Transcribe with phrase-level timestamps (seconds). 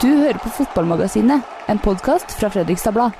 [0.00, 3.12] Du hører på Fotballmagasinet, en podkast fra Fredrikstad Blad.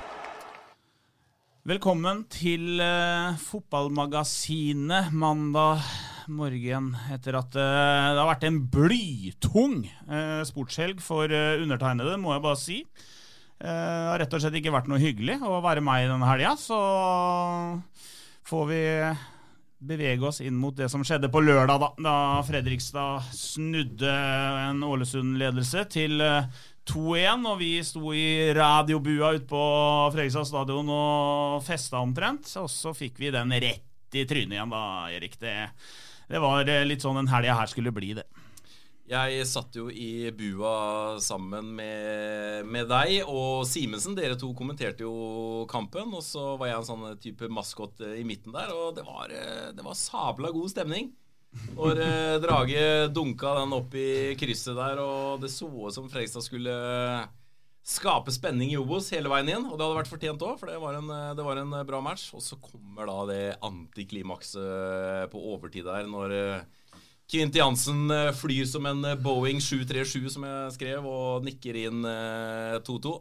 [1.68, 5.82] Velkommen til uh, Fotballmagasinet mandag
[6.32, 7.66] morgen etter at uh,
[8.14, 9.74] det har vært en blytung
[10.08, 12.78] uh, sportshelg for undertegnede, må jeg bare si.
[13.60, 16.80] Det har rett og slett ikke vært noe hyggelig å være meg denne helga, så
[18.48, 18.80] får vi
[19.80, 25.86] bevege oss inn mot det som skjedde på lørdag, da, da Fredrikstad snudde en Ålesund-ledelse
[25.92, 26.50] til eh,
[26.90, 29.62] 2-1, og vi sto i radiobua ute på
[30.12, 32.50] Fredrikstad stadion og festa omtrent.
[32.60, 35.38] Og så fikk vi den rett i trynet igjen, da, Erik.
[35.40, 35.56] Det,
[36.30, 38.26] det var eh, litt sånn den helga her skulle bli, det.
[39.10, 44.14] Jeg satt jo i bua sammen med, med deg og Simensen.
[44.14, 46.12] Dere to kommenterte jo kampen.
[46.14, 48.70] Og så var jeg en sånn type maskot i midten der.
[48.70, 51.10] Og det var, eh, det var sabla god stemning.
[51.74, 56.46] Når eh, Drage dunka den opp i krysset der, og det så ut som Fredrikstad
[56.46, 56.74] skulle
[57.82, 59.66] skape spenning i Obos hele veien inn.
[59.66, 62.30] Og det hadde vært fortjent òg, for det var, en, det var en bra match.
[62.38, 66.36] Og så kommer da det antiklimakset på overtid der, når
[67.30, 71.78] eh, Kvint Jansen eh, flyr som en eh, Boeing 737, som jeg skrev, og nikker
[71.86, 73.14] inn eh, 2-2.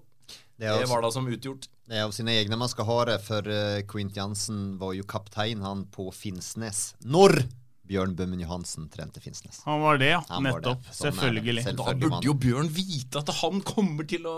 [0.59, 1.70] Det Det er, var da som utgjort.
[1.88, 3.46] det er av sine egne man skal ha det, for
[3.88, 6.96] Quint Jansen var jo kaptein han på Finnsnes.
[7.06, 7.46] Når
[7.90, 9.62] Bjørn Bømmen Johansen trente Finnsnes.
[9.66, 10.20] Han var det, ja.
[10.30, 10.74] Han var det.
[10.76, 10.84] Nettopp.
[10.94, 11.16] Sånn er.
[11.16, 11.64] Selvfølgelig.
[11.80, 14.36] Da burde jo Bjørn vite at han kommer til å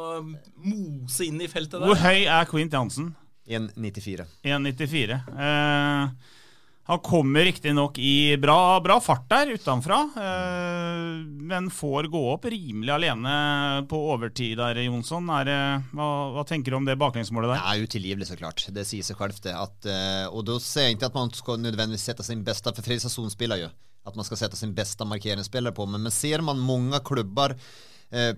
[0.62, 1.90] mose inn i feltet der.
[1.90, 3.10] Hvor høy er Quint Jansen?
[3.52, 4.24] 1,94.
[4.48, 5.18] 1,94.
[5.36, 6.38] Eh,
[6.90, 11.20] han kommer riktignok i bra, bra fart der utenfra, eh,
[11.52, 13.34] men får gå opp rimelig alene
[13.90, 15.30] på overtid der, Jonsson.
[15.30, 17.62] Er, det- hva, hva tenker du om det baklengsmålet der?
[17.62, 18.66] Det er utilgivelig så klart.
[18.74, 19.54] Det sier seg selv det.
[19.56, 22.82] At, eh, og da ser jeg ikke at man skal nødvendigvis sette sin beste, for
[22.82, 23.70] Fredrikstad zonspiller jo,
[24.08, 27.70] at man skal sette sin beste markeringsspiller på, men, men ser man mange klubbar eh,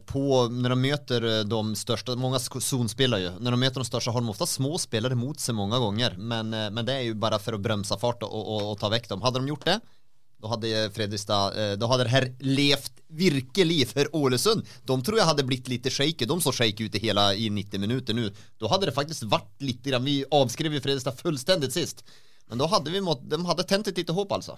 [0.06, 3.86] på, när de möter eh, de största, många sk- zonspelare ju, när de möter de
[3.86, 7.02] största har de ofta små spelare mot sig många gånger, men, eh, men det är
[7.02, 9.22] ju bara för att bromsa fart och, och, och ta väck dem.
[9.22, 9.80] Hade de gjort det,
[10.42, 14.66] då hade Fredrikstad, da då hade det här levt virkelig för Ålesund.
[14.84, 17.80] De tror jag hade blivit lite shaky, de såg shaky ut i hela i 90
[17.80, 18.34] minuter nu.
[18.58, 22.04] Då hade det faktiskt varit lite grann, vi avskrev ju Fredrikstad fullständigt sist.
[22.48, 24.58] Men då hade vi mått, de hade tänt ett lite hopp alltså.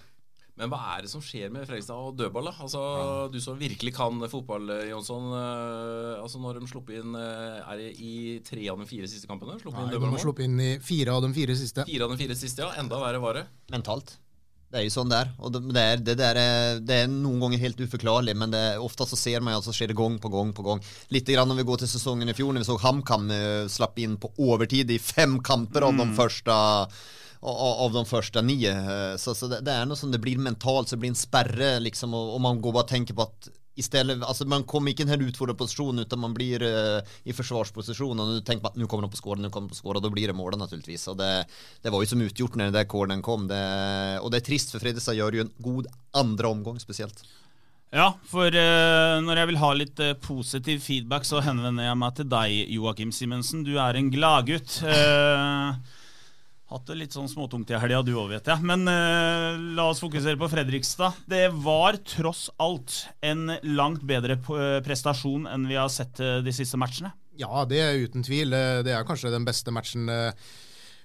[0.56, 2.48] Men hva er det som skjer med Fredrikstad og dødball?
[2.48, 2.54] da?
[2.64, 2.82] Altså,
[3.32, 5.32] Du som virkelig kan fotball, eh, Jonsson.
[5.36, 9.28] eh, altså Når de sluppet inn eh, Er det i tre av de fire siste
[9.28, 9.60] kampene?
[9.60, 11.84] Sluppet inn Nei, de har sluppet inn i fire av de fire siste.
[11.86, 12.72] Fire av de fire siste, ja.
[12.80, 13.44] Enda verre var det.
[13.74, 14.16] Mentalt.
[14.72, 17.38] Det er jo sånn der, og det, er, är, det der er, det er noen
[17.40, 20.18] ganger helt uforklarlig, men det, ofte så ser man jo at det skjer det gång
[20.20, 20.82] på gang på gang.
[21.14, 24.02] Litt grann om vi går til sesongen i fjor, når vi så Hamkam eh, slapp
[24.04, 26.52] inn på overtid i fem kamper av de første...
[26.52, 26.98] av
[27.46, 28.72] av de första nio.
[28.72, 31.16] Eh, Så, så det, det är något som det blir mentalt, så det blir en
[31.16, 34.92] spärre liksom och, och man går bara och tänker på att Istället, alltså man kommer
[34.92, 38.72] ikke i en här posisjon, utan man blir uh, i försvarsposition och nu tänker man
[38.72, 40.34] att nu kommer de på skåren, nu kommer de på skåren og då blir det
[40.34, 41.08] målet naturligtvis.
[41.08, 41.46] Och det,
[41.82, 43.48] det var ju som utgjort när den där kom.
[43.48, 47.24] Det, och det är trist för Fredrikstad gör ju en god andra omgång speciellt.
[47.92, 52.16] Ja, for uh, når jeg vil ha litt uh, positiv feedback, så henvender jeg meg
[52.16, 53.64] til deg, Joakim Simensen.
[53.64, 54.82] Du er en gladgutt.
[54.84, 55.76] Uh,
[56.76, 58.62] hatt det litt sånn småtungt i helga, du òg, vet jeg.
[58.68, 61.18] Men eh, la oss fokusere på Fredrikstad.
[61.32, 66.54] Det var tross alt en langt bedre eh, prestasjon enn vi har sett eh, de
[66.56, 67.14] siste matchene.
[67.40, 68.54] Ja, det er uten tvil.
[68.56, 70.08] Eh, Det er kanskje den beste matchen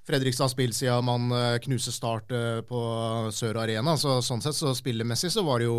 [0.06, 1.26] Fredrikstad har spilt siden man
[1.62, 2.32] knuser Start
[2.66, 2.78] på
[3.37, 3.93] Sør Arena.
[4.00, 5.76] Så, sånn sett så spillemessig så var det jo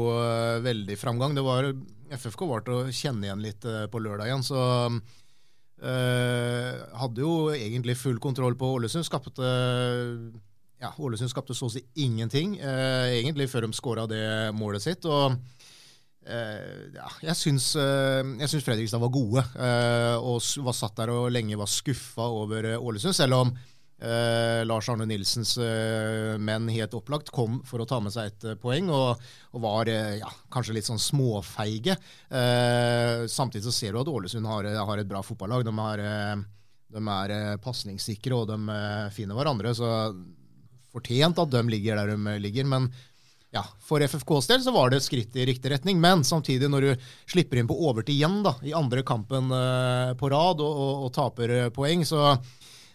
[0.64, 1.34] veldig framgang.
[1.36, 1.68] Det var,
[2.16, 4.62] FFK var til å kjenne igjen litt på lørdag igjen, så
[5.81, 9.07] eh, hadde jo egentlig full kontroll på Ålesund.
[9.07, 9.50] Skapte
[10.81, 14.24] ja, Ålesund skapte så å si ingenting, eh, egentlig, før de skåra det
[14.57, 15.06] målet sitt.
[15.06, 17.74] og uh, ja, jeg syns,
[18.66, 19.44] Fredrikstad var gode,
[20.22, 23.18] og var satt der og lenge var skuffa over Ålesund.
[23.18, 23.54] Selv om
[24.01, 28.48] eh, Lars Arne Nilsens eh, menn helt opplagt kom for å ta med seg et
[28.50, 29.21] eh, poeng, og,
[29.53, 31.98] og var eh, ja, kanskje litt sånn småfeige.
[32.30, 35.65] Eh, samtidig så ser du at Ålesund har, har et bra fotballag.
[35.68, 36.36] De, har, eh,
[36.98, 39.75] de er eh, pasningssikre, og de eh, finner hverandre.
[39.77, 39.92] så
[40.92, 42.68] fortjent at de ligger der de ligger.
[42.68, 42.89] Men
[43.51, 46.00] ja, for FFKs del så var det et skritt i riktig retning.
[46.00, 50.31] Men samtidig, når du slipper inn på overtid igjen da, i andre kampen eh, på
[50.31, 52.38] rad og, og, og taper eh, poeng, så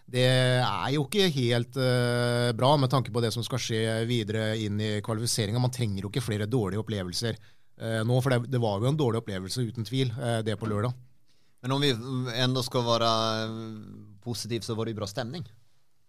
[0.06, 4.52] det er jo ikke helt uh, bra med tanke på det som skal skje videre
[4.62, 5.62] inn i kvalifiseringa.
[5.62, 9.00] Man trenger jo ikke flere dårlige opplevelser uh, nå, for det, det var jo en
[9.00, 10.94] dårlig opplevelse uten tvil, uh, det på lørdag.
[11.64, 11.90] Men om vi
[12.38, 13.10] enda skal være
[14.22, 15.46] positiv så var det jo bra stämning.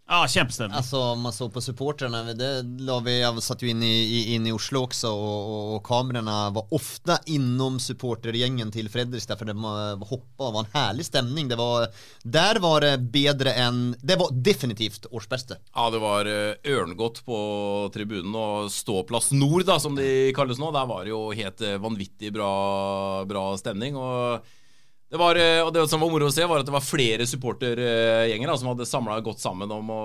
[0.09, 0.77] Ja, kjempestemning.
[0.77, 4.51] Alltså man såg på supportrarna, det la vi, jag satt ju inn i, in i
[4.51, 10.05] Oslo också och, och, och kamerorna var ofta inom supportergängen till Fredrikstad för det var
[10.05, 11.47] hoppa och var en härlig stämning.
[11.47, 11.87] Det var,
[12.23, 15.57] där var det bedre än, det var definitivt årsbäste.
[15.75, 20.71] Ja, det var eh, ørngodt på tribunen, og Ståplass Nord, da, som de kalles nå,
[20.71, 23.99] der var det jo helt eh, vanvittig bra, bra stemning.
[23.99, 24.39] og
[25.07, 27.27] det, var, eh, og det som var moro å se, var at det var flere
[27.29, 30.01] supportergjenger som hadde samla godt sammen om å,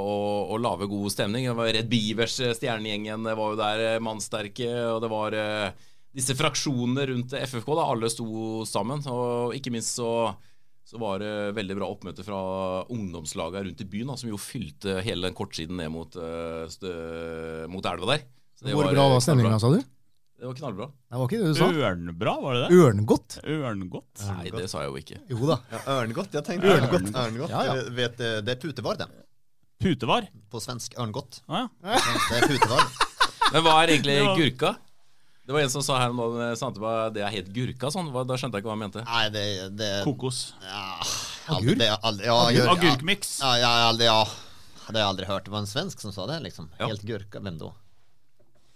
[0.00, 0.14] å,
[0.54, 1.44] å lage god stemning.
[1.50, 5.36] Det var Red Beavers, eh, stjernegjengen, var jo der eh, mannsterke, og det var
[6.16, 7.68] disse fraksjonene rundt FFK.
[7.76, 9.04] da, Alle sto sammen.
[9.12, 10.32] Og ikke minst så,
[10.88, 12.40] så var det veldig bra oppmøte fra
[12.88, 16.16] ungdomslagene rundt i byen, da, som jo fylte hele den kortsiden ned mot,
[16.72, 16.96] stø,
[17.68, 18.26] mot elva der.
[18.56, 19.82] Så det Hvor bra var stemninga, sa du?
[20.38, 20.86] Det var knallbra.
[21.10, 21.66] Det var ikke det du sa?
[21.88, 22.76] Ørnbra, var det det?
[22.78, 23.38] Ørngodt?
[23.42, 24.20] Ørngodt?
[24.28, 25.16] Nei, det sa jeg jo ikke.
[25.32, 25.56] Jo da.
[25.72, 27.08] Ja, ørngodt, jeg tenkte Ørngodt.
[27.10, 27.50] ørngodt.
[27.50, 27.86] Ja, ja.
[27.96, 29.08] Vet, eh, det er putevar det.
[29.82, 30.28] Putevar?
[30.50, 31.40] På svensk ørngodt.
[31.50, 31.98] Ah, ja.
[32.28, 32.86] Det er putevar.
[33.52, 34.76] Men hva er egentlig gurka?
[35.48, 38.10] Det var en som sa her om dagen sant, det det er helt gurka sånn.
[38.12, 39.02] Da skjønte jeg ikke hva han mente.
[39.08, 39.44] Nei, det,
[39.80, 40.52] det Kokos.
[40.62, 40.82] Ja,
[41.56, 41.80] Agurk?
[41.80, 43.38] ja, Agurk- ja, agurkmix.
[43.40, 44.18] Ja, ja, ja, aldri, ja.
[44.88, 45.44] Det har jeg aldri hørt.
[45.48, 46.68] Det var en svensk som sa det, liksom.
[46.78, 47.40] Helt gurka.
[47.40, 47.72] Hvem da?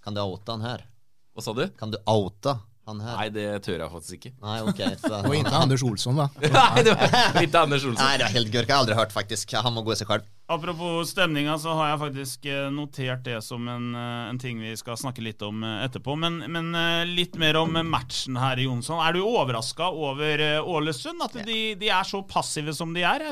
[0.03, 0.87] Kan du outa den her?
[1.33, 1.65] Hva sa du?
[1.81, 2.59] Kan du oute
[2.89, 3.15] han her?
[3.17, 4.33] Nei, det tør jeg faktisk ikke.
[4.43, 4.81] Nei, ok.
[5.01, 6.27] Så, Og ikke Anders Olsson, da.
[6.59, 8.03] Nei, det var ikke Anders Olsson.
[8.03, 8.67] Nei, det var helt gørk.
[8.69, 9.55] Jeg har aldri hørt, faktisk.
[9.65, 10.27] Han må gå i seg selv.
[10.53, 14.75] Apropos stemninga, så har jeg faktisk eh, notert det som en, eh, en ting vi
[14.77, 16.13] skal snakke litt om eh, etterpå.
[16.21, 16.69] Men, men
[17.09, 19.01] litt mer om matchen her, Jonsson.
[19.01, 21.25] Er du overraska over Ålesund?
[21.25, 23.25] At de, de er så passive som de er?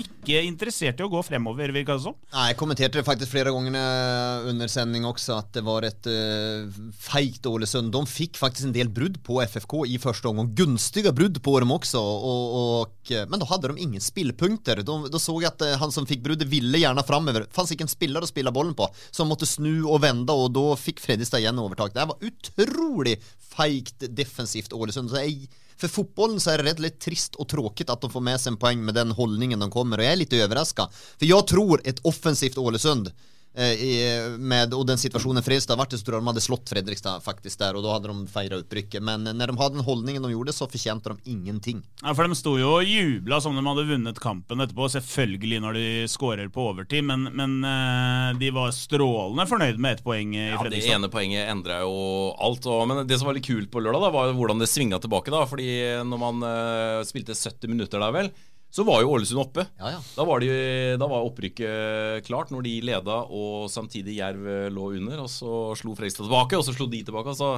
[0.00, 2.16] Ikke interessert i å gå fremover, virka det som.
[2.32, 6.64] Nei, jeg kommenterte det faktisk flere ganger under sending også, at det var et uh,
[6.96, 7.92] feigt Ålesund.
[7.92, 10.48] De fikk faktisk en del brudd på FFK i første omgang.
[10.56, 14.80] Gunstige brudd på dem også, og, og, men da hadde de ingen spillpunkter.
[14.86, 17.48] Da så jeg at eh, han som fikk bruddet, ville gjerne framover.
[17.54, 20.54] Fanns ikke en spiller å spille bollen på, så han måtte snu og vende, og
[20.56, 21.94] da fikk Fredrikstad igjen overtak.
[21.94, 23.18] Det var utrolig
[23.54, 25.12] feigt defensivt Ålesund.
[25.12, 28.22] Så jeg for fotbollen så er det rett litt trist og tråkig at de får
[28.22, 30.86] med seg en poeng med den holdningen de kommer og jeg er litt overraska.
[31.18, 35.98] For jeg tror et offensivt Ålesund eh, i- med, og den situasjonen Fredrikstad vart i
[36.00, 39.02] så tror jeg de hadde slått Fredrikstad faktisk der, og da hadde de feira opprykket.
[39.02, 41.82] Men når de hadde den holdningen de gjorde så fortjente de ingenting.
[42.02, 45.78] Ja, For de sto jo og jubla som de hadde vunnet kampen etterpå, selvfølgelig når
[45.78, 50.48] de skårer på overtid, men, men eh, de var strålende fornøyd med ett poeng i
[50.50, 51.94] Ja, Det ene poenget endra jo
[52.42, 52.66] alt.
[52.66, 55.30] Og, men det som var litt kult på lørdag, da, var hvordan det svinga tilbake.
[55.30, 55.68] da Fordi
[56.02, 58.30] når man uh, spilte 70 minutter der, vel,
[58.74, 59.66] så var jo Ålesund oppe.
[59.78, 60.02] Ja, ja.
[60.16, 60.50] Da var, de,
[60.98, 65.22] da var opprykket klart, når de leda og samtidig Jerv eh, lå under.
[65.22, 67.34] Og så slo Fredrikstad tilbake, og så slo de tilbake.
[67.34, 67.54] og så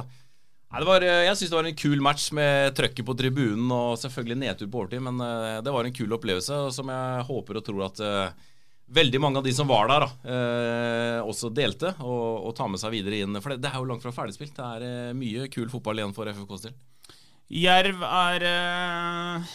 [0.67, 3.71] Nei, det var, eh, jeg syns det var en kul match med trøkket på tribunen
[3.71, 7.61] og selvfølgelig nedtur på overtid, men eh, det var en kul opplevelse som jeg håper
[7.61, 8.03] og tror at
[8.87, 12.81] veldig mange av de som var der, da, eh, også delte og, og tar med
[12.81, 13.39] seg videre inn.
[13.43, 14.55] For det, det er jo langt fra ferdigspilt.
[14.55, 16.77] Det er eh, mye kul fotball igjen for FFKs del.
[17.47, 19.51] Jerv er eh,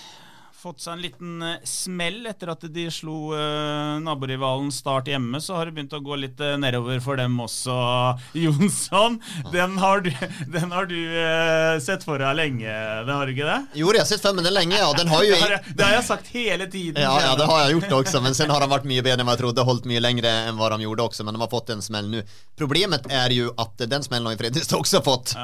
[0.63, 5.41] fått seg en liten eh, smell etter at de slo uh, naborivalen Start hjemme.
[5.43, 7.75] Så har det begynt å gå litt uh, nedover for dem også,
[8.45, 9.19] Jonsson.
[9.51, 10.11] Den har du,
[10.57, 13.59] den har du uh, sett for deg lenge, det har du ikke det?
[13.81, 15.33] Jo, jeg har sett for meg den lenge, Ja, den har jo...
[15.43, 17.01] Det har, jeg, det har jeg sagt hele tiden.
[17.03, 19.31] Ja, ja, det har jeg gjort også, men sen har de vært mye bedre enn
[19.33, 21.83] jeg trodde, Holdt mye lengre enn hva de gjorde også, men de har fått en
[21.83, 22.21] smell nu.
[22.59, 25.35] Problemet er jo at den smellen har jo Fredrikstad også fått.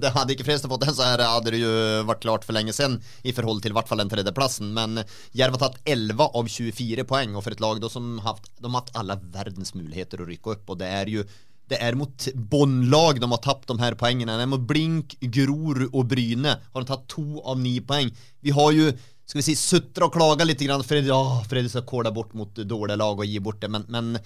[0.00, 1.72] det hadde ikke Fredrikstad fått den så hadde hade det jo
[2.08, 5.04] vært klart for lenge siden i forhold til i hvert fall den tredje platsen, men
[5.36, 8.74] Jerv har tatt 11 av 24 poäng och för ett lag då som haft, de
[8.74, 11.24] har haft alla världens möjligheter att rycka upp och det är ju
[11.70, 14.34] det er mot bondlag de har tapt de her poengene.
[14.34, 18.10] Det er mot Blink, Gror og Bryne har de tatt to av ni poeng.
[18.42, 18.88] Vi har jo
[19.30, 22.98] skal vi si, sutra og klaga litt for ja, Fredrik skal kolla bort mot dårlige
[22.98, 24.16] lag og gi bort det, men, men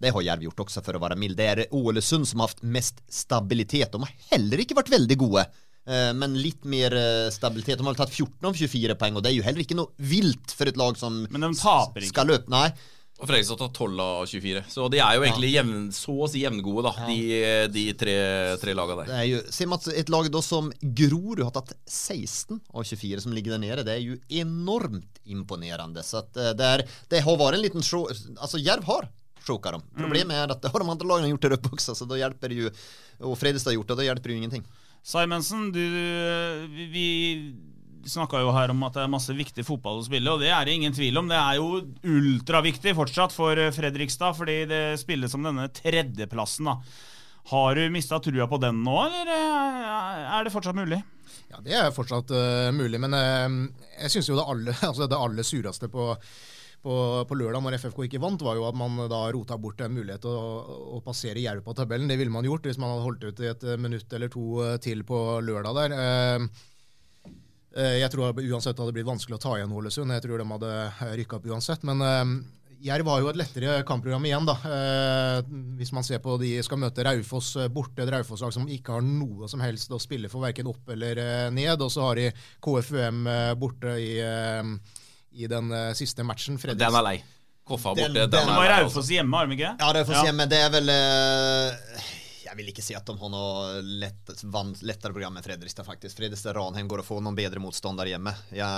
[0.00, 1.36] det har Jerv gjort også, for å være mild.
[1.36, 3.92] Det er Ålesund som har hatt mest stabilitet.
[3.92, 7.80] De har heller ikke vært veldig goda Eh, Men litt mer eh, stabilitet.
[7.80, 10.54] De har tatt 14 av 24 poeng, og det er jo heller ikke noe vilt
[10.54, 12.12] for et lag som Men de taper ikke.
[12.14, 12.52] skal løpe.
[12.52, 12.68] Nei.
[13.22, 14.60] Og Fredrikstad tar 12 av 24.
[14.72, 17.18] Så de er jo egentlig jevn, så å si jevngode, da, de,
[17.70, 18.14] de tre,
[18.58, 19.12] tre lagene der.
[19.12, 23.22] Det er jo, se Mats, et lag da som Grorud har tatt 16 av 24
[23.22, 23.84] som ligger der nede.
[23.86, 26.02] Det er jo enormt imponerende.
[26.02, 26.84] Så at eh, det, er,
[27.14, 29.06] det har vært en liten show, Altså, Jerv har
[29.46, 29.86] choka dem.
[29.98, 32.50] Problemet er at det har de andre lagene gjort der oppe også, så da hjelper
[32.52, 32.68] det jo
[33.26, 34.66] Og Fredrikstad har gjort det, da hjelper det jo ingenting.
[35.02, 35.82] Simonsen, du
[36.92, 37.06] Vi
[38.06, 40.66] snakka jo her om at det er masse viktig fotball å spille, og det er
[40.66, 41.28] det ingen tvil om.
[41.30, 46.66] Det er jo ultraviktig fortsatt for Fredrikstad, fordi det spilles om denne tredjeplassen.
[46.66, 46.80] da.
[47.50, 50.98] Har du mista trua på den nå, eller er det fortsatt mulig?
[51.50, 55.18] Ja, Det er fortsatt uh, mulig, men uh, jeg syns jo det aller, altså det
[55.18, 56.10] aller sureste på,
[56.82, 56.94] på,
[57.28, 60.24] på, lørdag når FFK ikke vant, var jo at man da rota bort en mulighet
[60.24, 62.10] til å, å, passere Jerv på tabellen.
[62.10, 64.46] Det ville man gjort hvis man hadde holdt ut i et minutt eller to
[64.82, 65.96] til på lørdag der.
[65.98, 66.64] Uh,
[67.72, 70.12] jeg tror uansett det hadde blitt vanskelig å ta igjen Ålesund.
[70.12, 70.72] Jeg tror de hadde
[71.22, 71.86] rykka opp uansett.
[71.88, 72.02] Men
[72.82, 74.56] Jerv har jo et lettere kampprogram igjen, da.
[74.66, 79.04] Eh, hvis man ser på de skal møte Raufoss borte, et Raufoss-lag som ikke har
[79.06, 81.78] noe som helst å spille for verken opp eller eh, ned.
[81.78, 82.32] Og så har de
[82.64, 84.98] KFUM eh, borte i, eh,
[85.32, 86.58] i den eh, siste matchen.
[86.60, 86.82] Fredriks.
[86.84, 87.18] Den er lei.
[87.64, 88.08] Koffa borte.
[88.08, 89.76] Den, den, den var Raufoss hjemme, har de ikke?
[89.78, 90.26] Ja, Raufoss ja.
[90.30, 90.48] hjemme.
[90.50, 92.02] Det er vel eh,
[92.52, 94.32] jeg vil ikke si at de har noe lett,
[94.84, 95.86] lettere program enn Fredrikstad.
[95.86, 96.18] faktisk.
[96.18, 98.34] Fredrikstad Ranheim går å få noen bedre motstander hjemme.
[98.52, 98.68] Ja,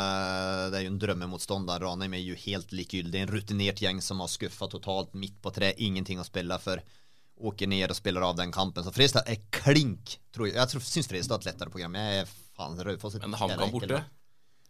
[0.71, 1.83] det er jo en drømmemotstander.
[1.83, 3.25] Ranheim er jo helt likegyldig.
[3.25, 5.73] En rutinert gjeng som har skuffa totalt midt på tre.
[5.83, 6.83] Ingenting å spille for.
[7.51, 8.87] Åker ned og spiller av den kampen.
[8.87, 10.21] Så Fredrikstad er klink.
[10.31, 11.99] Tror jeg jeg syns Fredrikstad har et lettere program.
[11.99, 14.05] Jeg er faen Raufoss Men HamKam borte?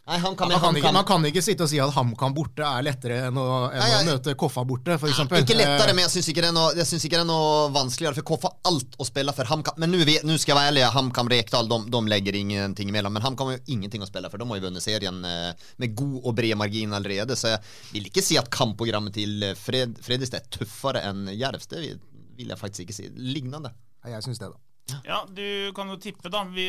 [0.05, 2.35] Nei, han kan, man, kan han ikke, man, kan ikke, sitte og si at HamKam
[2.37, 5.23] borte er lettere enn å, enn nei, å møte Koffa borte, f.eks.
[5.39, 9.07] Ikke lettere, men jeg syns ikke, ikke, det er noe vanskeligere, for Koffa alt å
[9.09, 9.49] spille for.
[9.49, 13.17] HamKam, men nå skal jeg være ærlig, HamKam Rekdal de, de, legger ingenting imellom.
[13.17, 14.45] Men HamKam har jo ingenting å spille for.
[14.45, 17.41] De har jo vunnet serien eh, med god og bred margin allerede.
[17.41, 21.73] Så jeg vil ikke si at kampprogrammet til Fred, Fredrikstad er tøffere enn Jervs.
[21.73, 23.09] Det vil jeg faktisk ikke si.
[23.17, 23.73] Lignende.
[24.05, 24.61] Jeg syns det, da.
[25.05, 26.45] Ja, du kan jo tippe, da.
[26.53, 26.67] Vi,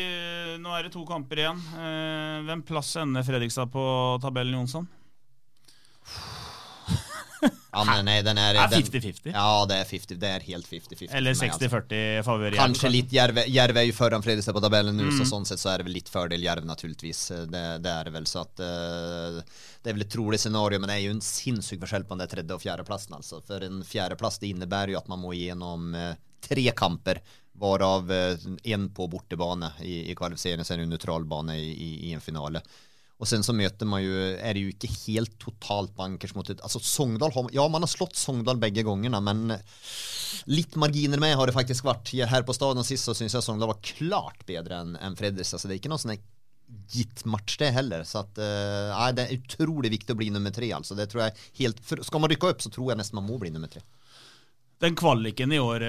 [0.60, 1.60] nå er det to kamper igjen.
[1.76, 3.84] Eh, hvem plass ender Fredrikstad på
[4.22, 4.86] tabellen, Jonsson?
[7.72, 9.30] ja, men nei, den er 50-50?
[9.34, 11.12] Ja, det er 50, det er helt 50-50.
[11.18, 12.60] Eller 60-40 favør Jerv?
[12.62, 13.42] Kanskje litt Jerv.
[13.52, 15.16] Jerv er jo foran Fredrikstad på tabellen nå, mm.
[15.20, 17.22] så sånn sett så er det vel litt fordel Jerv, naturligvis.
[17.52, 18.28] Det, det, er vel.
[18.30, 19.40] Så at uh,
[19.82, 22.32] Det er vel et trolig scenario, men det er jo en sinnssyk forskjell på den
[22.32, 23.18] tredje- og fjerdeplassen.
[23.20, 23.42] Altså.
[23.44, 26.14] For en fjerdeplass det innebærer jo at man må gjennom uh,
[26.46, 27.20] tre kamper
[27.58, 28.12] Varav
[28.62, 32.62] en på bortebane i, i kvalifiseringen, sen en neutral bane i, i, en finale.
[33.18, 36.60] Och sen så möter man ju, är det ju inte helt totalt bankers mot ett,
[36.60, 39.54] alltså Sogndal har, ja man har slått Sogndal bägge gångerna men
[40.44, 42.12] lite marginer med har det faktiskt varit.
[42.12, 45.68] Här på staden sist så syns jag Sogndal var klart bedre än, än Fredrikstad så
[45.68, 46.20] det är inte någon sån här
[46.88, 48.04] gitt match det heller.
[48.04, 50.94] Så att, uh, det är utrolig viktig å bli nummer tre Altså.
[50.94, 53.38] Det tror jeg helt, for, ska man rykke opp, så tror jeg nesten man må
[53.38, 53.82] bli nummer tre.
[54.76, 55.80] Den kvaliken i år,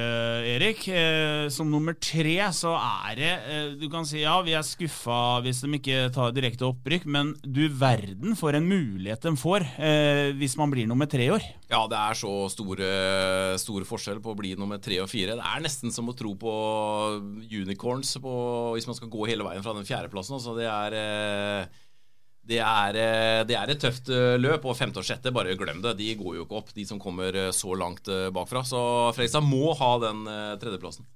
[0.48, 4.64] Erik, eh, som nummer tre, så er det eh, Du kan si ja, vi er
[4.64, 9.66] skuffa hvis de ikke tar direkte opprykk, men du verden for en mulighet de får
[9.76, 11.44] eh, hvis man blir nummer tre i år.
[11.68, 12.92] Ja, det er så store,
[13.60, 15.36] store forskjell på å bli nummer tre og fire.
[15.36, 16.54] Det er nesten som å tro på
[17.44, 18.38] unicorns på,
[18.78, 20.40] hvis man skal gå hele veien fra den fjerdeplassen.
[20.40, 21.84] Altså, det er eh,
[22.48, 25.82] det er, eh, det er, et tøft eh, løp, og femte og sjette, bare glem
[25.84, 25.98] det.
[26.00, 28.64] De går jo ikke opp, de som kommer eh, så langt bakfra.
[28.68, 28.80] Så
[29.18, 30.26] Fredrikstad må ha den
[30.62, 31.08] tredjeplassen.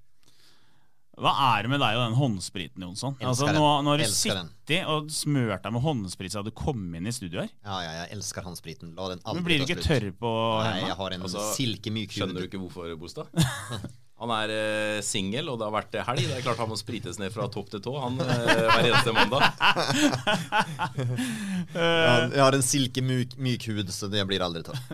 [1.21, 3.17] Hva er det med deg og den håndspriten, Jonsson?
[3.19, 7.05] Altså, nå, nå har du sittet og smørt deg med håndsprit siden du kom inn
[7.05, 7.51] i studio her.
[7.61, 8.95] Ja, ja, jeg elsker håndspriten.
[8.95, 10.31] Men blir du ikke tørr på
[10.63, 10.79] hendene?
[10.79, 12.17] Nei, jeg har en altså, silkemyk hud.
[12.17, 13.29] Skjønner du ikke hvorfor, Bostad?
[14.21, 16.27] Han er eh, singel, og det har vært helg.
[16.29, 19.15] Det er klart han må sprites ned fra topp til tå han eh, hver eneste
[19.17, 19.47] mandag.
[21.73, 24.81] ja, jeg har en silkemyk myk hud, så det blir aldri tatt.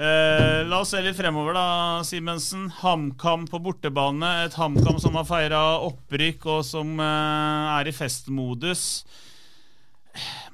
[0.00, 2.70] Eh, la oss se litt fremover, da, Simensen.
[2.80, 4.30] HamKam på bortebane.
[4.46, 9.02] Et HamKam som har feira opprykk, og som eh, er i festmodus.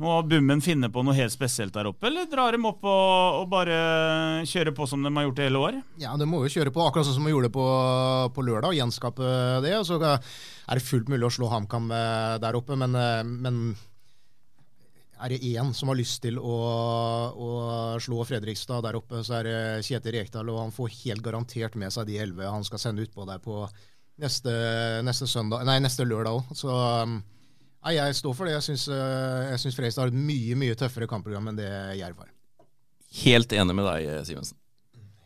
[0.03, 3.47] Må Bummen finne på noe helt spesielt der oppe, eller drar de opp og, og,
[3.53, 3.79] bare
[4.49, 5.91] kjøre på som de har gjort det hele året?
[6.03, 7.67] Ja, de må jo kjøre på akkurat sånn som de gjorde på,
[8.37, 9.35] på lørdag, og gjenskape
[9.65, 9.75] det.
[9.89, 13.63] Så er det fullt mulig å slå HamKam eh, der oppe, men, eh, men
[15.17, 16.57] er det én som har lyst til å,
[17.33, 17.51] å,
[18.03, 21.95] slå Fredrikstad der oppe, så er det Kjetil Rekdal, og han får helt garantert med
[21.95, 23.63] seg de elleve han skal sende utpå der på
[24.21, 24.53] neste,
[25.05, 26.53] neste, søndag, nei, neste lørdag òg.
[27.87, 28.57] Nei, Jeg står for det.
[28.57, 32.19] Jeg syns, eh, jeg syns Fredrikstad har et mye mye tøffere kampprogram enn det Jerv
[32.25, 32.33] har.
[33.23, 34.59] Helt enig med deg, Simensen.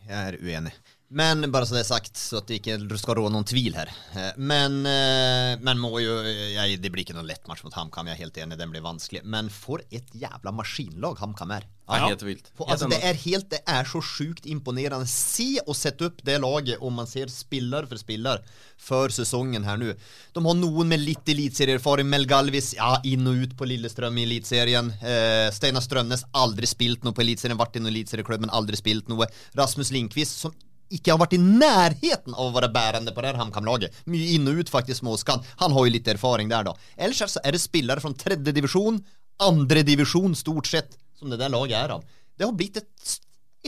[0.05, 0.75] Jeg er uenig.
[1.11, 3.88] Men bare så det er sagt, så at det ikke skal rå noen tvil her.
[4.14, 8.07] Eh, Men, eh, men må jo jeg, Det blir ikke noen lett match mot HamKam,
[8.07, 9.25] jeg er helt enig, den blir vanskelig.
[9.26, 11.67] Men for et jævla maskinlag HamKam er.
[11.90, 12.52] Ja, helt vilt.
[12.55, 15.09] For, altså, det er helt, det er så sjukt imponerende.
[15.11, 18.45] Se og sette opp det laget om man ser spiller for spiller
[18.79, 19.90] før sesongen her nå.
[20.31, 22.07] De har noen med litt eliteserieerfaring.
[22.07, 24.95] Mel Galvis, ja, inn og ut på Lillestrøm i Eliteserien.
[25.02, 27.59] Eh, Steinar Strømnes, aldri spilt noe på Eliteserien.
[27.59, 29.26] Vært i noen eliteserieklubb, men aldri spilt noe.
[29.59, 30.55] Rasmus Lindqvist, som
[30.91, 34.03] ikke har vært i nærheten av å være bærende på det HamKam-laget.
[34.11, 35.45] Mye inn og ut faktisk med Oskan.
[35.63, 36.75] Han har jo litt erfaring der, da.
[36.99, 38.99] Ellers er det spillere fra tredje divisjon,
[39.47, 42.05] andre divisjon stort sett, som det der laget er av.
[42.37, 43.15] Det har blitt et,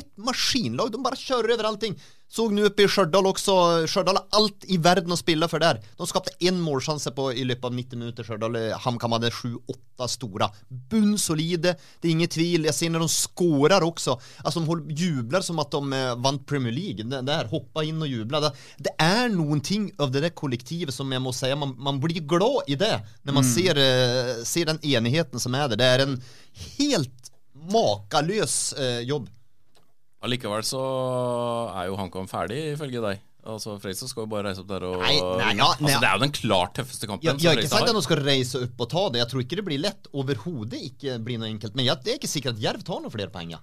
[0.01, 0.91] et maskinlag.
[0.93, 1.97] De bare kjører over allting.
[2.33, 3.55] Såg nå oppe i Stjørdal også.
[3.93, 5.77] Stjørdal har alt i verden å spille for der.
[5.99, 8.25] De skapte én målsjanse på, i løpet av 90 minutter.
[8.25, 10.49] Stjørdal HamKam hadde sju-åtte store.
[10.89, 11.75] Bunnsolide.
[12.01, 12.65] Det er ingen tvil.
[12.71, 14.15] Jeg ser når de skårer også.
[14.47, 17.05] Altså, de jubler som at de eh, vant Premier League.
[17.05, 18.41] Det, der, hoppa inn og jubla.
[18.47, 18.53] Det,
[18.89, 22.25] det er noen ting av det der kollektivet som jeg må si man, man blir
[22.25, 22.95] glad i det
[23.27, 23.49] når man Mm.
[23.53, 25.77] ser, eh, ser den enigheten som er der.
[25.83, 26.17] Det er en
[26.79, 27.31] helt
[27.73, 29.29] makeløs eh, jobb.
[30.23, 30.81] Allikevel så
[31.75, 33.23] er jo HamKam ferdig, ifølge deg.
[33.43, 35.67] Altså, Fredrikstad skal jo bare reise opp der og Nei, nei, ja, nei.
[35.67, 35.99] altså.
[35.99, 37.27] Det er jo den klart tøffeste kampen.
[37.27, 39.19] Jeg, jeg har ikke sagt at de skal reise opp og ta det.
[39.19, 40.11] Jeg tror ikke det blir lett.
[40.15, 41.75] Overhodet ikke blir noe enkelt.
[41.79, 43.57] Men jeg, det er ikke sikkert at Jerv tar noen flere poeng.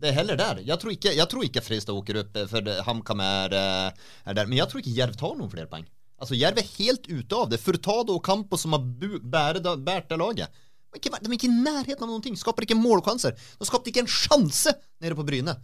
[0.00, 0.62] Det er heller der.
[0.64, 4.38] Jeg tror ikke, jeg tror ikke Fredrikstad åker opp, eh, for HamKam er, eh, er
[4.38, 4.48] der.
[4.48, 5.84] Men jeg tror ikke Jerv tar noen flere poeng.
[6.20, 7.60] Altså, Jerv er helt ute av det.
[7.60, 10.48] Furtado og Campo som har båret det laget.
[10.90, 12.40] De er, ikke, de er ikke i nærheten av noen ting.
[12.40, 13.36] Skaper ikke målsjanser.
[13.36, 14.72] De skapte ikke en sjanse
[15.04, 15.54] nede på Bryne.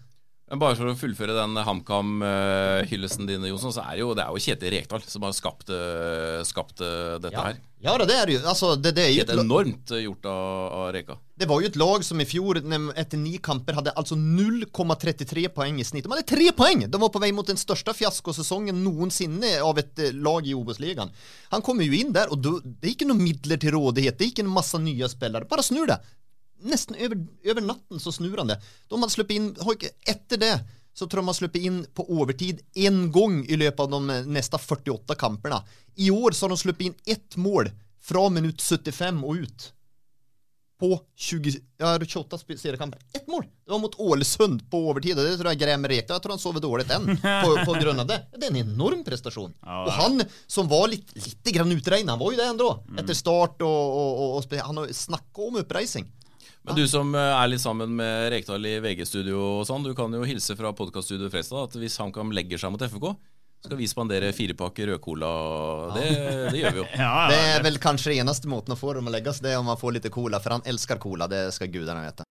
[0.46, 4.42] Men bare for å fullføre den HamKam-hyllesten din, Jonsson, så er jo, det er jo
[4.44, 7.48] Kjetil Rekdal som har skapt, eh, skapt eh, dette Ja.
[7.48, 7.56] her.
[7.82, 8.38] Ja, det er jo.
[8.46, 11.16] Altså, det, det er jo Helt enormt eh, gjort av, av Reka.
[11.36, 15.80] Det var jo et lag som i fjor etter ni kamper hadde altså 0,33 poeng
[15.82, 16.06] i snitt.
[16.06, 16.86] De hadde tre poeng!
[16.88, 21.10] De var på vei mot den største fiaskosesongen noensinne av et lag i Obos-ligaen.
[21.52, 24.16] Han kommer jo inn der, og det er ikke noen midler til rådighet.
[24.16, 25.50] Det er ikke en masse nye spillere.
[25.50, 25.98] Bare snur det!
[26.64, 28.60] Nesten over, over natten så snur han det.
[28.88, 29.50] De hadde sluppet inn
[30.08, 30.54] Etter det
[30.96, 34.22] så tror jeg man slipper sluppet inn på overtid én gang i løpet av de
[34.32, 35.58] neste 48 kampene.
[36.00, 37.68] I år så har de sluppet inn ett mål
[38.00, 39.72] fra minutt 75 og ut
[40.80, 43.00] på 20, ja, 28 sp- seriekamper.
[43.12, 43.44] Ett mål!
[43.64, 46.60] Det var mot Ålesund på overtid, det tror jeg Graham Rekdal Jeg tror han sover
[46.60, 48.18] dårlig den, på, på grunn av det.
[48.36, 49.54] Det er en enorm prestasjon.
[49.64, 52.68] og han som var litt, litt grann utregnet, han var jo det ändå.
[53.00, 56.08] Etter start og, og, og, og Han har snakka om oppreising.
[56.66, 60.10] Men du som eh, er litt sammen med Rekdal i VG-studio og sånn, du kan
[60.10, 63.12] jo hilse fra podkaststudioet Fredstad at hvis HamKam legger seg mot FK,
[63.66, 65.28] skal vi spandere fire pakker rødcola.
[65.94, 66.08] Det,
[66.50, 66.86] det gjør vi jo.
[67.30, 69.70] det er vel kanskje eneste måten å få dem å legge seg, det er om
[69.70, 71.30] man får litt cola, for han elsker cola.
[71.30, 72.26] Det skal gudene vite.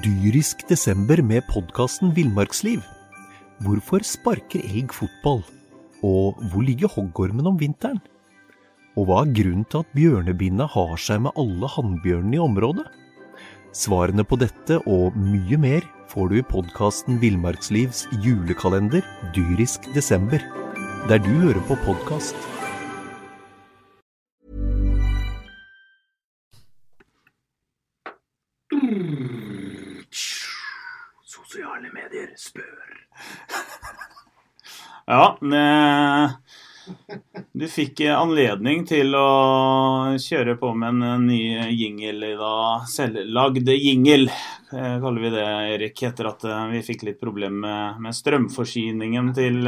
[0.00, 2.80] Dyrisk desember med podkasten Villmarksliv.
[3.68, 5.44] Hvorfor sparker elg fotball?
[6.04, 8.00] Og hvor ligger hoggormen om vinteren?
[8.94, 12.84] Og hva er grunnen til at bjørnebinna har seg med alle hannbjørnene i området?
[13.74, 19.02] Svarene på dette og mye mer får du i podkasten Villmarkslivs julekalender
[19.34, 20.38] Dyrisk desember,
[21.10, 22.38] der du hører på podkast.
[31.34, 32.94] Sosiale medier spør.
[35.04, 35.60] Ja, det,
[37.54, 41.42] du fikk eh, anledning til å kjøre på med en eh, ny
[41.74, 42.88] jingle i dag.
[42.90, 44.30] Selvlagd jingle,
[44.72, 45.44] eh, kaller vi det,
[45.76, 49.62] Erik, etter at vi fikk litt problemer med, strømforsyningen til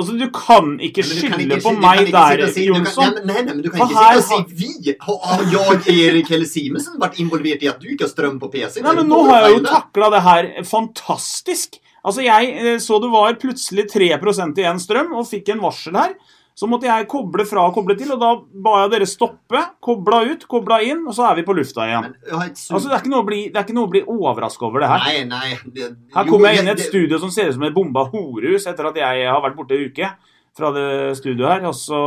[0.00, 3.10] Altså, du kan ikke skylde på meg der, si- Jonsson.
[3.10, 3.26] kan-.
[3.26, 4.94] Nei, nei, men du kan For ikke sitte og si vi.
[5.02, 8.78] Har, jeg, Erik eller Simensen vært involvert i at du ikke har strøm på PC?
[8.86, 11.80] Nei, men nå har jeg jo takla det her fantastisk.
[12.00, 16.14] Altså, jeg så det var plutselig 3% igjen strøm, og fikk en varsel her.
[16.60, 18.34] Så måtte jeg koble fra og koble til, og da
[18.66, 19.62] ba jeg dere stoppe.
[19.80, 22.10] Kobla ut, kobla inn, og så er vi på lufta igjen.
[22.36, 24.84] Altså, Det er ikke noe å bli, det er ikke noe å bli overraska over
[24.84, 25.06] det her.
[25.06, 25.54] Nei, nei.
[25.72, 28.04] Det, Her kommer jeg inn i et det- studio som ser ut som et bomba
[28.12, 30.10] horehus etter at jeg har vært borte en uke
[30.56, 31.98] fra det studioet her, og så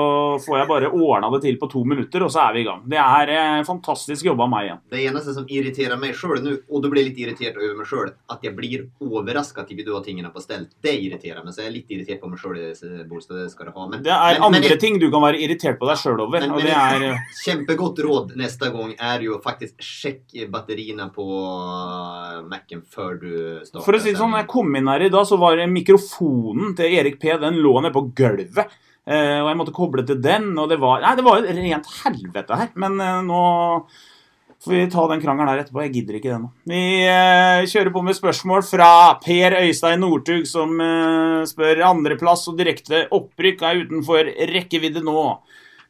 [0.43, 2.81] får jeg bare ordna det til på to minutter, og så er vi i gang.
[2.89, 4.81] Det er eh, fantastisk jobba av meg igjen.
[4.93, 7.89] Det eneste som irriterer meg sjøl nå, og da blir jeg litt irritert over meg
[7.89, 10.67] sjøl, at jeg blir overraska til du har tingene på stell.
[10.83, 12.59] Det irriterer meg, så jeg er litt irritert på meg sjøl.
[13.09, 13.87] Bolstad, det skal du ha.
[13.87, 16.39] Men, Det er men- andre men, ting du kan være irritert på deg sjøl over,
[16.39, 21.25] Men, og det er eh, Kjempegodt råd neste gang er jo faktisk sjekk batteriene på
[21.25, 23.31] uh, Mac-en før du
[23.63, 23.85] starter.
[23.85, 26.95] For å si det sånn, jeg kom inn her i dag, så var mikrofonen til
[26.99, 27.31] Erik P.
[27.41, 28.32] Den lå nede på gulvet.
[29.03, 31.87] Eh, og jeg måtte koble til den, og det var Nei, det var et rent
[31.99, 32.73] helvete her.
[32.79, 33.43] Men eh, nå
[34.63, 35.81] Får vi ta den krangelen her etterpå.
[35.83, 36.49] Jeg gidder ikke det nå.
[36.71, 38.85] Vi eh, kjører på med spørsmål fra
[39.19, 40.79] Per Øystein Northug, som
[41.49, 45.25] spør andreplass og direkte opprykk er utenfor rekkevidde nå.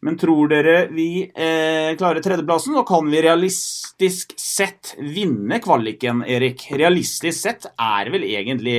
[0.04, 6.66] Men tror dere vi eh, klarer tredjeplassen, og kan vi realistisk sett vinne kvaliken, Erik?
[6.76, 8.76] Realistisk sett er vel egentlig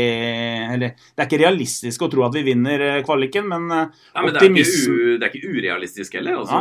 [0.74, 4.26] Eller det er ikke realistisk å tro at vi vinner eh, kvaliken, men, eh, Nei,
[4.26, 6.42] men det, er u, det er ikke urealistisk heller.
[6.42, 6.60] Altså,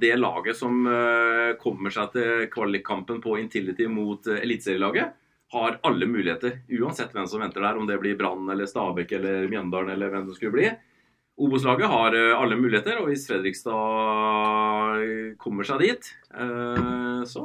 [0.00, 5.16] Det laget som uh, kommer seg til kvalikkampen på Intility mot uh, eliteserielaget,
[5.52, 6.62] har alle muligheter.
[6.80, 10.28] Uansett hvem som venter der, om det blir Brann eller Stabæk eller Mjøndalen eller hvem
[10.28, 10.70] det skulle bli.
[11.38, 13.76] Obos-laget har eh, alle muligheter, og hvis Fredrikstad
[15.38, 17.44] kommer seg dit, eh, så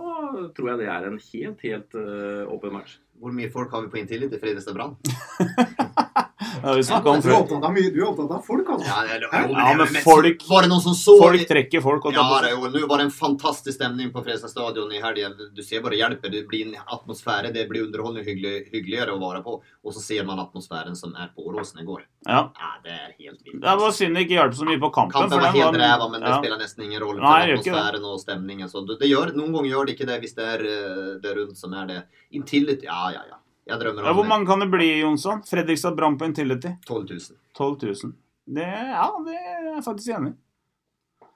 [0.58, 2.98] tror jeg det er en helt, helt eh, åpen match.
[3.22, 4.98] Hvor mye folk har vi på inntil til Fredrikstad Brann?
[6.64, 8.88] Ja, vi snakka om Du er opptatt av, du er opptatt av folk, altså.
[8.88, 12.08] Ja, det, Ja, men folk, Var det noen som så folk trekker folk.
[12.16, 15.36] Ja, det, jo, nå var det en fantastisk stemning på Fredrikstad stadion i helgen.
[15.52, 16.32] Du ser bare hjelper.
[16.32, 17.52] Det blir en atmosfære.
[17.52, 19.58] Det blir underholdende hyggelig, hyggeligere å være på.
[19.84, 22.08] Og så ser man atmosfæren som er på Åråsen i går.
[22.30, 22.48] Ja.
[22.88, 23.60] det er helt vilt.
[23.60, 25.20] Det var synd det ikke hjalp så mye på kampen.
[25.20, 27.60] Kampen for var den helt ræva, men det spiller nesten ingen rolle for det det.
[27.60, 28.72] atmosfæren og stemningen.
[28.72, 31.38] Så det, det gjør, noen ganger gjør det ikke det hvis det er eh, det
[31.42, 32.04] rundt som er det.
[32.32, 33.43] Intility, ja, ja, ja.
[33.70, 35.44] Jeg drømmer Ja, om hvor mange kan det bli, Jonsson?
[35.48, 36.74] Fredrikstad Brann på Intility?
[36.88, 37.20] 12 000.
[37.58, 38.14] 12 000.
[38.58, 40.40] Det, ja, det er jeg faktisk enig i.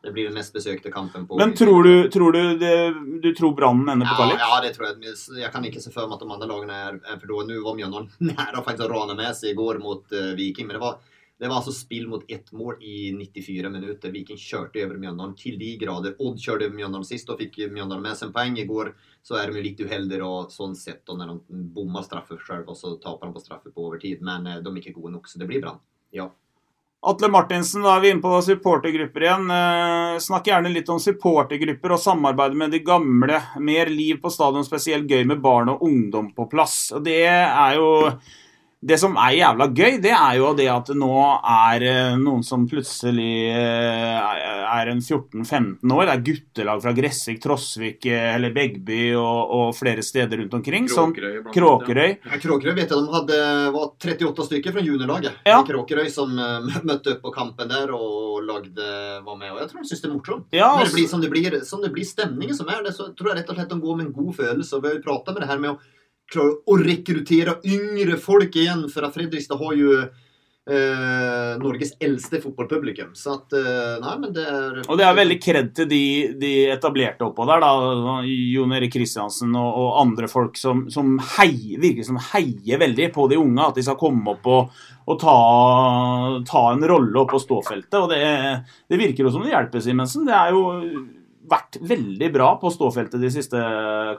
[0.04, 2.74] Det blir den mest besøkte kampen på Men tror du, tror du, det,
[3.24, 4.44] du tror Brannen ender på Ja, kvalik?
[4.44, 5.16] ja, det tror jeg.
[5.42, 7.58] Jeg kan ikke se for meg at de andre lagene er, er for dårlige.
[7.58, 10.68] Nå var Mjøndalen nære faktisk å rane med seg i går mot uh, Viking.
[10.70, 11.00] Men det var,
[11.40, 14.10] det var altså spill mot ett mål i 94 minutter.
[14.12, 16.16] Viking kjørte over Mjøndalen til de grader.
[16.18, 18.58] Odd kjørte over Mjøndalen sist og fikk Mjøndalen med seg en poeng.
[18.58, 18.90] I går
[19.22, 22.80] så er de litt uheldige og sånn sett og når de bommer straffe selv, og
[22.80, 24.24] så taper de på straffe på overtid.
[24.26, 25.78] Men eh, de er ikke gode nok, så det blir Brann.
[26.16, 26.32] Ja.
[27.08, 29.46] Atle Martinsen, da er vi inne på supportergrupper igjen.
[29.54, 33.44] Eh, snakk gjerne litt om supportergrupper og samarbeid med de gamle.
[33.62, 36.80] Mer liv på stadion, spesielt gøy med barn og ungdom på plass.
[37.06, 37.94] Det er jo
[38.78, 41.08] Det som er jævla gøy, det er jo det at nå
[41.50, 44.28] er eh, noen som plutselig eh,
[44.70, 46.04] er en 14-15 år.
[46.06, 50.86] Det er guttelag fra Gressvik, Trosvik eh, eller Begby og, og flere steder rundt omkring.
[50.94, 52.14] Kråkerøy, blant Kråkerøy.
[52.22, 53.42] Ja, Kråkerøy vet jeg de hadde,
[53.74, 55.42] var 38 stykker fra juniorlaget.
[55.50, 55.58] Ja.
[55.66, 56.38] Kråkerøy som
[56.92, 58.94] møtte opp på kampen der og lagde,
[59.26, 59.56] var med.
[59.58, 60.50] Og jeg tror de syns det er morsomt.
[60.54, 62.94] Ja, Når det altså- blir som det blir, som det blir stemningen som er det,
[62.94, 64.76] så tror jeg rett og slett de går med en god følelse.
[64.78, 65.80] Og vi har jo pratet med det her med å
[66.32, 69.92] klare å rekruttere yngre folk igjen, for Fredrikstad har jo
[70.68, 73.14] eh, Norges eldste fotballpublikum.
[73.18, 76.04] Så at eh, Nei, men det er Og det er veldig kred til de,
[76.40, 78.20] de etablerte oppå der, da.
[78.28, 83.30] Jon Erik Kristiansen og, og andre folk som, som heier, virker som heier veldig på
[83.32, 83.70] de unge.
[83.72, 85.38] At de skal komme opp og, og ta,
[86.48, 88.02] ta en rolle opp på ståfeltet.
[88.02, 88.24] Og det,
[88.92, 90.28] det virker jo som det hjelper, Simensen.
[90.28, 90.66] Det er jo
[91.48, 93.60] vært veldig bra på ståfeltet de siste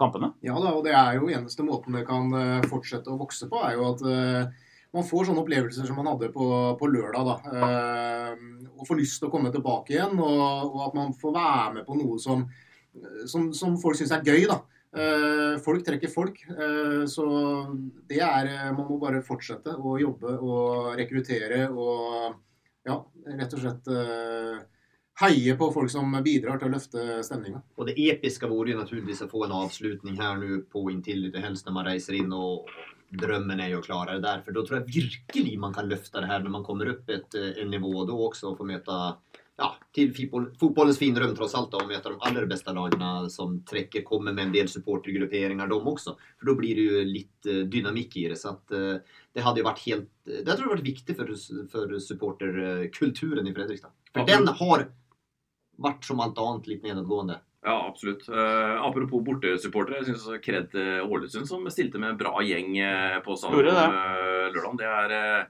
[0.00, 0.32] kampene.
[0.44, 3.60] Ja da, og det er jo eneste måten det kan eh, fortsette å vokse på,
[3.64, 4.64] er jo at eh,
[4.96, 6.46] man får sånne opplevelser som man hadde på,
[6.80, 7.28] på lørdag.
[7.28, 7.36] da.
[7.52, 11.70] Eh, og får lyst til å komme tilbake igjen, og, og at man får være
[11.78, 12.46] med på noe som,
[13.28, 14.48] som, som folk syns er gøy.
[14.48, 14.62] da.
[15.60, 16.38] Folk trekker folk.
[17.12, 17.24] så
[18.08, 22.38] det er Man må bare fortsette å jobbe og rekruttere og
[22.88, 22.96] ja,
[23.36, 23.90] rett og slett
[25.18, 27.62] eh, heie på folk som bidrar til å løfte stemninga.
[27.76, 31.66] Og det episke vore jo naturligvis å få en avslutning her nå på Intility, helst
[31.66, 32.32] når man reiser inn.
[32.32, 32.70] og
[33.08, 36.28] Drømmen er jo klarere det der, for da tror jeg virkelig man kan løfte det
[36.28, 37.92] her når man kommer opp et eh, en nivå.
[38.04, 38.98] Da også og få møte
[39.58, 44.04] ja, til fotball, fotballens fine tross alt, og møte de aller beste lagene som trekker,
[44.06, 46.14] kommer med en del supportergrupperinger, de også.
[46.38, 48.38] For da blir det jo litt eh, dynamikk i det.
[48.38, 51.34] så at eh, Det hadde jo vært helt, det har vært viktig for,
[51.72, 53.96] for supporterkulturen i Fredrikstad.
[54.12, 54.88] For den har
[55.78, 57.38] vært som alt annet litt nedadgående.
[57.66, 58.22] Ja, absolutt.
[58.30, 60.00] Uh, apropos bortesupportere.
[60.00, 63.74] Jeg syns kred til Ålesund, som stilte med en bra gjeng eh, på det.
[63.74, 64.76] eh, lørdag.
[64.78, 65.48] Det, er,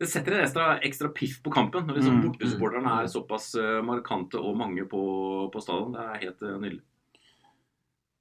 [0.00, 2.22] det setter en ekstra, ekstra piff på kampen når liksom Mm.
[2.28, 5.02] bortesupporterne er såpass markante og mange på,
[5.52, 5.92] på stadion.
[5.92, 6.82] Det er helt nydelig.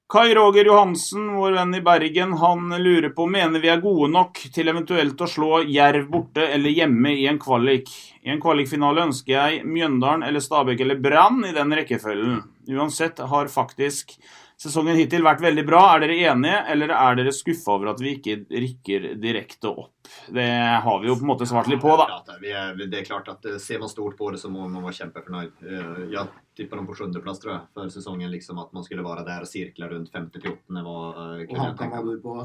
[0.10, 4.40] Kai Roger Johansen, vår venn i Bergen, han lurer på mener vi er gode nok
[4.56, 7.92] til eventuelt å slå Jerv borte eller hjemme i en kvalik.
[8.26, 12.42] I en kvalikfinale ønsker jeg Mjøndalen eller Stabæk eller Brann i den rekkefølgen.
[12.74, 14.16] Uansett har faktisk
[14.60, 15.82] sesongen hittil vært veldig bra.
[15.96, 20.10] Er dere enige, eller er dere skuffa over at vi ikke rykker direkte opp?
[20.28, 20.46] Det
[20.84, 22.08] har vi jo på en måte svart litt på, da.
[22.44, 24.98] Ja, det er klart at eh, Ser man stort på det, så må man være
[25.02, 25.52] kjempefornøyd.
[25.64, 26.28] Eh, Jeg
[26.60, 28.32] tipper dem på sjuendeplass tror jeg, før sesongen.
[28.36, 30.84] liksom At man skulle være der og sirkle rundt 50-14.
[30.84, 32.40] Og HamKam hadde du på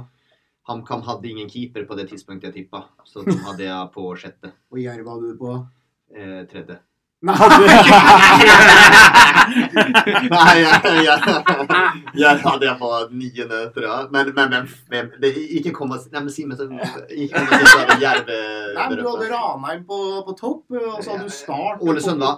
[0.64, 4.55] HamKam hadde ingen keeper på det tidspunktet jeg tippa, så de hadde jeg på sjette.
[4.72, 5.57] Og Jerv hadde du på
[6.14, 6.77] Eh, tredje.
[10.34, 10.72] Nei, jeg,
[11.04, 11.18] jeg,
[12.20, 14.08] jeg hadde jeg på niende, tror jeg.
[14.12, 17.78] Men, men, men, men det, ikke kom og Nei, men Simen Ikke kom og si
[17.80, 18.38] at Jerve
[18.76, 22.32] Nei, men Du hadde Ranheim på, på topp, og så hadde du Start Ålesund, da?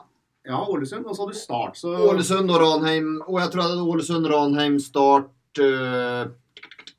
[0.47, 1.05] Ja, Ålesund.
[1.07, 3.09] Og så hadde du Start, så Ålesund og Ranheim.
[3.27, 6.23] Og jeg tror jeg hadde Ålesund, Ranheim, Start, uh,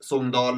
[0.03, 0.57] Sogndal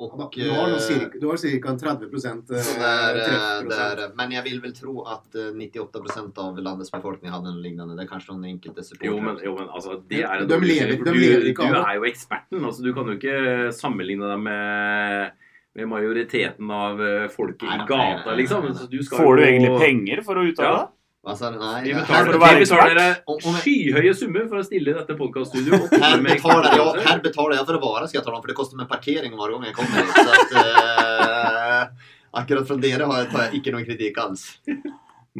[0.00, 1.72] og du har, cirka, du har ca.
[1.76, 2.06] 30
[2.48, 7.60] det er, er, Men jeg vil vel tro at 98% av landets befolkning hadde noe
[7.60, 7.96] lignende.
[7.98, 9.10] Det er kanskje noen enkelte supportere.
[9.10, 12.08] Jo, men, jo, men altså, det er en de lever, de du, du, er jo
[12.08, 12.64] eksperten.
[12.64, 15.44] Altså, du kan jo ikke sammenligne deg med,
[15.76, 18.72] med majoriteten av folket i gata, liksom.
[18.88, 20.88] Du Får du egentlig penger for å uttale det?
[21.20, 25.92] Altså, nei, vi betaler, vi betaler dere skyhøye summer for å stille i dette podkaststudioet.
[26.00, 28.80] Her, betaler jeg, her betaler jeg for å være, skal jeg ta for det koster
[28.80, 30.16] meg parkering hver gang jeg kommer hit.
[30.16, 34.46] Så at, uh, akkurat fra dere har jeg, tar jeg ikke noen kritikk alls.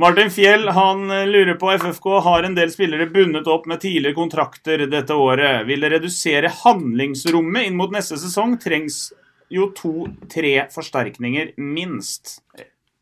[0.00, 4.84] Martin Fjell han lurer på FFK har en del spillere bundet opp med tidligere kontrakter
[4.84, 5.64] dette året.
[5.66, 8.58] Vil det redusere handlingsrommet inn mot neste sesong?
[8.60, 9.06] Trengs
[9.50, 12.38] jo to-tre forsterkninger, minst.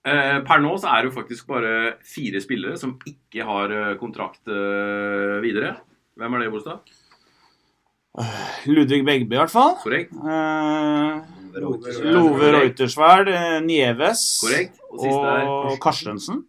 [0.08, 1.72] Eh, per nå så er det jo faktisk bare
[2.06, 5.74] fire spillere som ikke har eh, kontrakt eh, videre.
[6.18, 6.94] Hvem er det, Bolstad?
[8.66, 9.76] Ludvig Begby, i hvert fall.
[9.82, 10.14] Korrekt.
[10.14, 13.30] Eh, Love Reutersverd,
[13.66, 14.80] Nieves Korrekt.
[14.94, 16.44] Og, og Karstensen.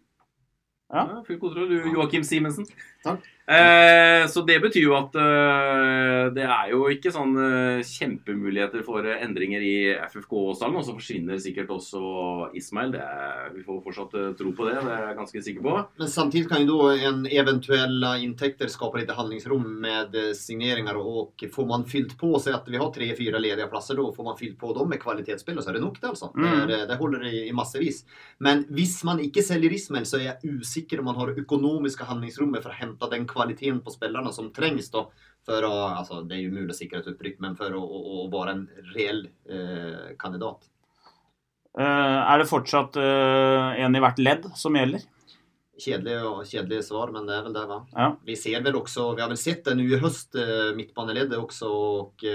[0.90, 1.04] Ja.
[1.04, 1.76] ja full kontroll.
[1.94, 2.66] Joakim Simensen.
[3.04, 3.26] Takk.
[3.50, 9.06] Eh, så det betyr jo at eh, det er jo ikke sånn eh, kjempemuligheter for
[9.10, 9.74] endringer i
[10.06, 10.78] FFK-stallen.
[10.78, 12.94] Og så forsvinner sikkert også Ismail.
[13.00, 15.74] Er, vi får fortsatt tro på det, det er jeg ganske sikker på.
[15.98, 21.00] Men samtidig kan jo da en eventuelle inntekter skape litt handlingsrom med signeringer.
[21.00, 24.38] Og får man fylt på seg at vi har tre-fire ledige plasser, da får man
[24.38, 26.30] fylt på dem med kvalitetsspill, og så er det nok, det, altså.
[26.38, 26.46] Mm.
[26.70, 28.04] Det, det, holder i, i massevis.
[28.38, 32.62] Men hvis man ikke selger Ismail, så er jeg usikker om man har økonomiske handlingsrommet
[32.62, 35.06] for å hente den kvaliteten kvaliteten på spillerne som trengs da,
[35.46, 38.02] for å altså, Det er jo mulig å sikre et opprykk, men for å, å,
[38.20, 40.68] å være en reell eh, kandidat.
[41.78, 45.04] Uh, er det fortsatt uh, en i hvert ledd som gjelder?
[45.80, 46.16] Kjedelig,
[46.50, 47.78] kjedelig svar, men det er vel det, va?
[47.94, 48.08] Ja.
[48.26, 51.70] Vi ser vel også, vi har vel sett en i høst, uh, midtbaneleddet også.
[51.70, 52.26] og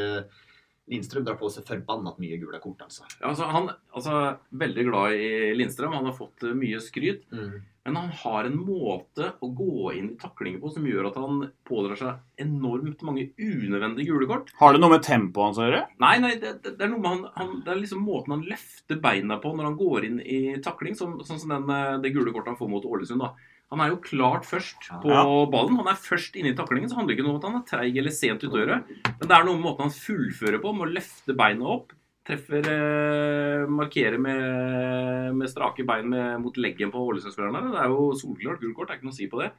[0.91, 3.07] Lindstrøm drar på seg forbannet mye gule kort, altså.
[3.17, 4.17] Ja, altså han altså,
[4.53, 5.95] veldig glad i Lindstrøm.
[5.97, 7.25] Han har fått mye skryt.
[7.33, 7.63] Mm.
[7.85, 11.43] Men han har en måte å gå inn i taklinger på som gjør at han
[11.69, 14.49] pådrar seg enormt mange unødvendige gule kort.
[14.57, 15.81] Har det noe med tempoet hans å gjøre?
[16.01, 18.97] Nei, nei det, det, er noe med han, han, det er liksom måten han løfter
[19.01, 22.33] beina på når han går inn i takling, sånn som, som den, eh, det gule
[22.33, 23.21] kortet han får mot Ålesund.
[23.21, 23.35] da.
[23.73, 25.23] Han er jo klart først på ja.
[25.51, 25.79] ballen.
[25.81, 26.89] Han er først inne i taklingen.
[26.91, 28.81] Så handler det ikke noe om at han er treig eller sent ut døra.
[28.85, 32.67] Men det er noe med måten han fullfører på, med å løfte beina opp treffer
[32.71, 37.71] eh, Markerer med, med, strake bein med, mot leggen på Ålesund-spillerne.
[37.73, 39.51] Det er jo solklart gult kort, det er ikke noe å si på det.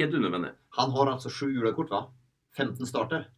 [0.00, 0.52] Helt unødvendig.
[0.78, 2.06] Han har altså sju gule kort, hva?
[2.56, 3.28] 15 starter.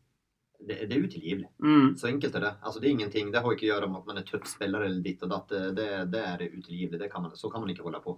[0.59, 1.49] Det, det er utilgivelig.
[1.63, 1.93] Mm.
[1.99, 2.55] Så enkelt er det.
[2.67, 3.31] Altså, det er ingenting.
[3.35, 5.55] Det har ikke å gjøre med at man er toppspiller eller ditt og datt.
[5.75, 7.11] Det, det er utilgivelig.
[7.13, 8.17] Kan man, så kan man ikke holde på.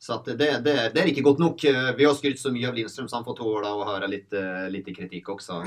[0.00, 1.62] Så det, det, det, er ikke godt nok.
[1.98, 4.32] Vi har skrytt så mye av Lindstrøm, så han får tåle å høre litt,
[4.72, 5.58] litt kritikk også.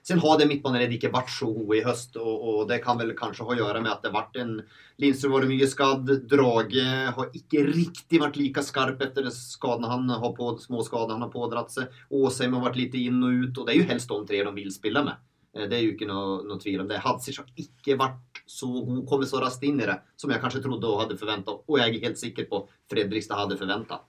[0.00, 3.12] Sen har det midtbaneleddet ikke vært så god i høst, og, og, det kan vel
[3.18, 4.54] kanskje ha å gjøre med at det ble en
[5.00, 6.10] Lindstrøm var mye skadd.
[6.28, 11.28] Drage har ikke riktig vært like skarp etter skadene han har på, små skadene han
[11.28, 12.00] har pådratt seg.
[12.12, 14.56] Åsheim har vært litt inn og ut, og det er jo helst de tre de
[14.56, 15.20] vil spille med.
[15.56, 17.00] Eh, det er jo ikke noe, noe tvil om det.
[17.02, 20.62] Hadzic har ikke vært så god, kommet så raskt inn i det som jeg kanskje
[20.64, 24.02] trodde og hadde forventa, og jeg er helt sikker på Fredrikstad hadde forventa.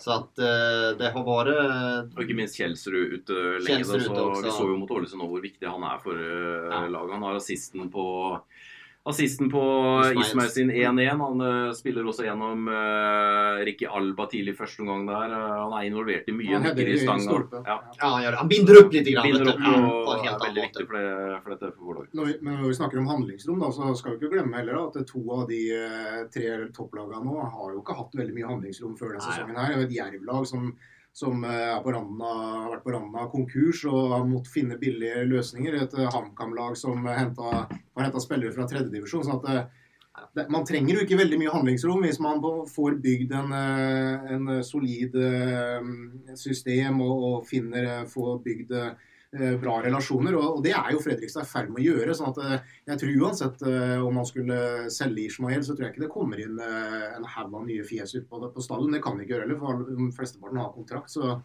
[0.00, 3.82] Så at uh, det har vært Og ikke minst Kjelsrud ute lenge.
[3.82, 6.84] Kjelsrud så, vi så jo mot Ålesund nå hvor viktig han er for uh, ja.
[6.86, 7.16] laget.
[7.16, 8.04] Han har assisten på
[9.02, 9.62] Assisten på
[10.20, 11.08] Ismail sin 1-1.
[11.08, 15.32] Han uh, spiller også gjennom uh, Ricky Alba tidlig første omgang der.
[15.32, 16.60] Uh, han er involvert i mye.
[16.60, 17.78] Han, i stang, ja.
[17.96, 19.08] ja, han, han binder opp litt.
[19.08, 22.36] Grann, binder opp og, og er veldig viktig for, det, for dette for når vi,
[22.44, 25.24] men når vi snakker om handlingsrom, da, så skal vi ikke glemme heller at to
[25.32, 25.62] av de
[26.34, 29.56] tre topplagene nå har jo ikke hatt veldig mye handlingsrom før denne sesongen.
[29.64, 29.80] her.
[29.80, 30.74] Et jervlag som
[31.12, 35.76] som eh, har vært på randen av konkurs og har måttet finne billige løsninger.
[35.82, 39.26] Et eh, HamKam-lag som hentet, har henta spillere fra tredjedivisjon.
[39.26, 39.64] sånn eh,
[40.52, 45.14] man trenger jo ikke veldig mye handlingsrom hvis man får bygd en, en solid
[46.36, 48.74] system og, og finner, får bygd
[49.62, 50.34] bra relasjoner.
[50.34, 52.14] Og, det er jo Fredrikstad i ferd med å gjøre.
[52.18, 55.94] sånn at eh, jeg tror uansett eh, om man skulle selge Ishmael, så tror jeg
[55.94, 58.92] ikke det kommer inn en haug av nye fjes på, på stallen.
[58.96, 61.14] Det kan vi ikke gjøre heller, for flesteparten har kontrakt.
[61.14, 61.36] Så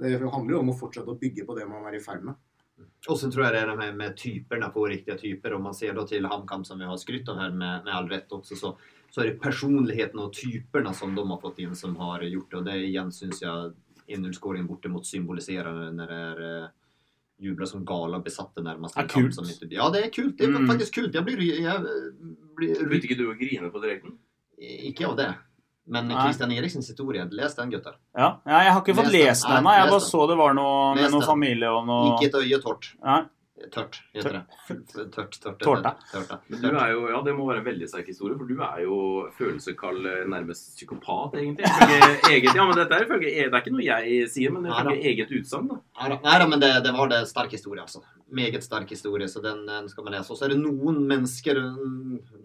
[0.00, 2.38] det handler jo om å fortsette å bygge på det man er i ferd med.
[3.08, 5.56] Og så tror jeg det er det med, med typerna på riktige typer.
[5.56, 8.08] Om man ser da til HamKam som vi har skrytt av her med, med all
[8.10, 8.72] rett også, så,
[9.10, 12.60] så er det personligheten og typerna som de har fått inn, som har gjort det.
[12.60, 13.72] Og det igjen syns jeg
[14.08, 16.68] 1-0-scoringen bortemot symboliserer når det är
[17.38, 18.96] jublar som gala besatte nærmest.
[18.96, 19.72] Ja, en kamp kult.
[19.72, 20.38] Ja, det er kult.
[20.38, 21.14] Det er faktisk kult.
[21.14, 21.42] Jeg blir...
[21.42, 21.82] jeg
[22.58, 24.16] blir Begynte ikke du å grine på direkten?
[24.58, 25.28] Ikke av det.
[25.88, 27.96] Men Kristian Eriksens historie, les den, gutter.
[28.12, 29.74] Ja, ja jeg har ikke fått lest den ennå.
[29.78, 32.90] Jeg bare så det var noe med noe familie og noe Ikke et øye tårt.
[33.00, 33.22] Nei.
[33.72, 34.40] Tørt, heter det.
[34.68, 35.62] Tørt, tørt, tørt,
[36.12, 36.36] tørta.
[36.48, 38.82] Men du er jo, ja, Det må være en veldig sterk historie, for du er
[38.84, 38.98] jo
[39.34, 41.66] følelsekald, eh, nærmest psykopat, egentlig.
[42.30, 44.84] Eget, ja, men dette er ifølge Det er ikke noe jeg sier, men det er
[44.84, 45.72] ifølge eget utsagn.
[45.98, 48.04] Nei da, men det, det var det sterk historie, altså.
[48.30, 50.32] Meget sterk historie, så den, den skal man lese.
[50.32, 52.44] Og så er det noen mennesker mm,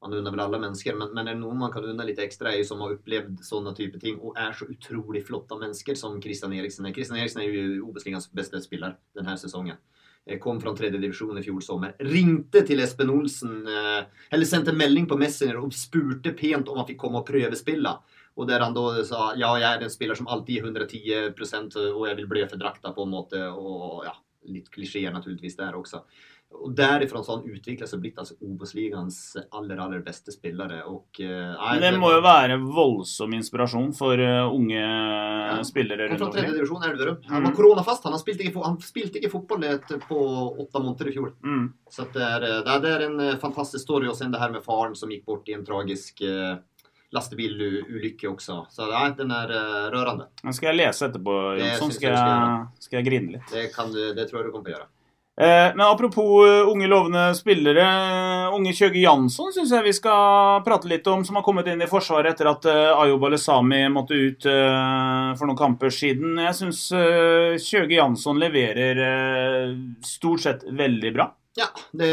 [0.00, 2.52] Man unner vel alle mennesker, men, men er det noen man kan unne litt ekstra,
[2.52, 6.16] er jo som har opplevd sånne type ting og er så utrolig flotte mennesker som
[6.24, 6.94] Christian Eriksen er.
[6.96, 9.76] Christian Eriksen er jo Obos-ligaens beste spiller denne sesongen.
[10.30, 11.96] Eh, Kom fra tredje divisjon i fjor sommer.
[11.98, 16.86] Ringte til Espen Olsen, eh, eller sendte melding på Messenger og spurte pent om han
[16.86, 17.96] fikk komme og prøvespille.
[18.38, 22.06] Og der han da sa ja, jeg er en spiller som alltid gir 110 og
[22.06, 23.42] jeg vil blø for drakta på en måte.
[23.50, 24.14] Og ja,
[24.48, 26.04] litt klisjeer naturligvis der også.
[26.50, 30.82] Og derifra så har han utviklet seg blitt altså Obos-ligaens aller, aller beste spillere.
[30.90, 36.34] Og, eh, nei, det må jo være voldsom inspirasjon for unge unge spillere Han rundt
[36.34, 37.18] tredje divisjon Elverum.
[37.28, 37.46] Han Mm.
[37.48, 38.02] var koronafast.
[38.04, 39.62] Han, har spilt ikke, han spilte ikke fotball
[40.08, 40.18] på
[40.58, 41.32] åtte måneder i fjor.
[41.44, 41.72] Mm.
[41.88, 44.06] Så det, er, eh, det er- en eh, fantastisk story.
[44.08, 46.58] Og sen det her med faren som gikk bort i en tragisk eh,
[47.12, 48.66] lastebilulykke også.
[48.70, 50.26] Så nei, den er eh, rørende.
[50.42, 51.92] Den skal jeg lese etterpå, Det Jonsson.
[51.92, 52.16] Skal
[52.78, 53.50] skal jeg, grine litt.
[53.50, 54.88] Det, kan du, det tror jeg du kommer til å gjøre.
[55.40, 57.84] Eh, men apropos eh, unge lovende spillere.
[57.86, 61.80] eh, Unge Kjøge Jansson syns jeg vi skal prate litt om, som har kommet inn
[61.80, 66.34] i Forsvaret etter at Ayub Alesami måtte ut for noen kamper siden.
[66.42, 68.98] Jeg syns uh, Kjøge Jansson leverer
[70.04, 71.28] stort sett veldig bra.
[71.58, 72.10] Ja, det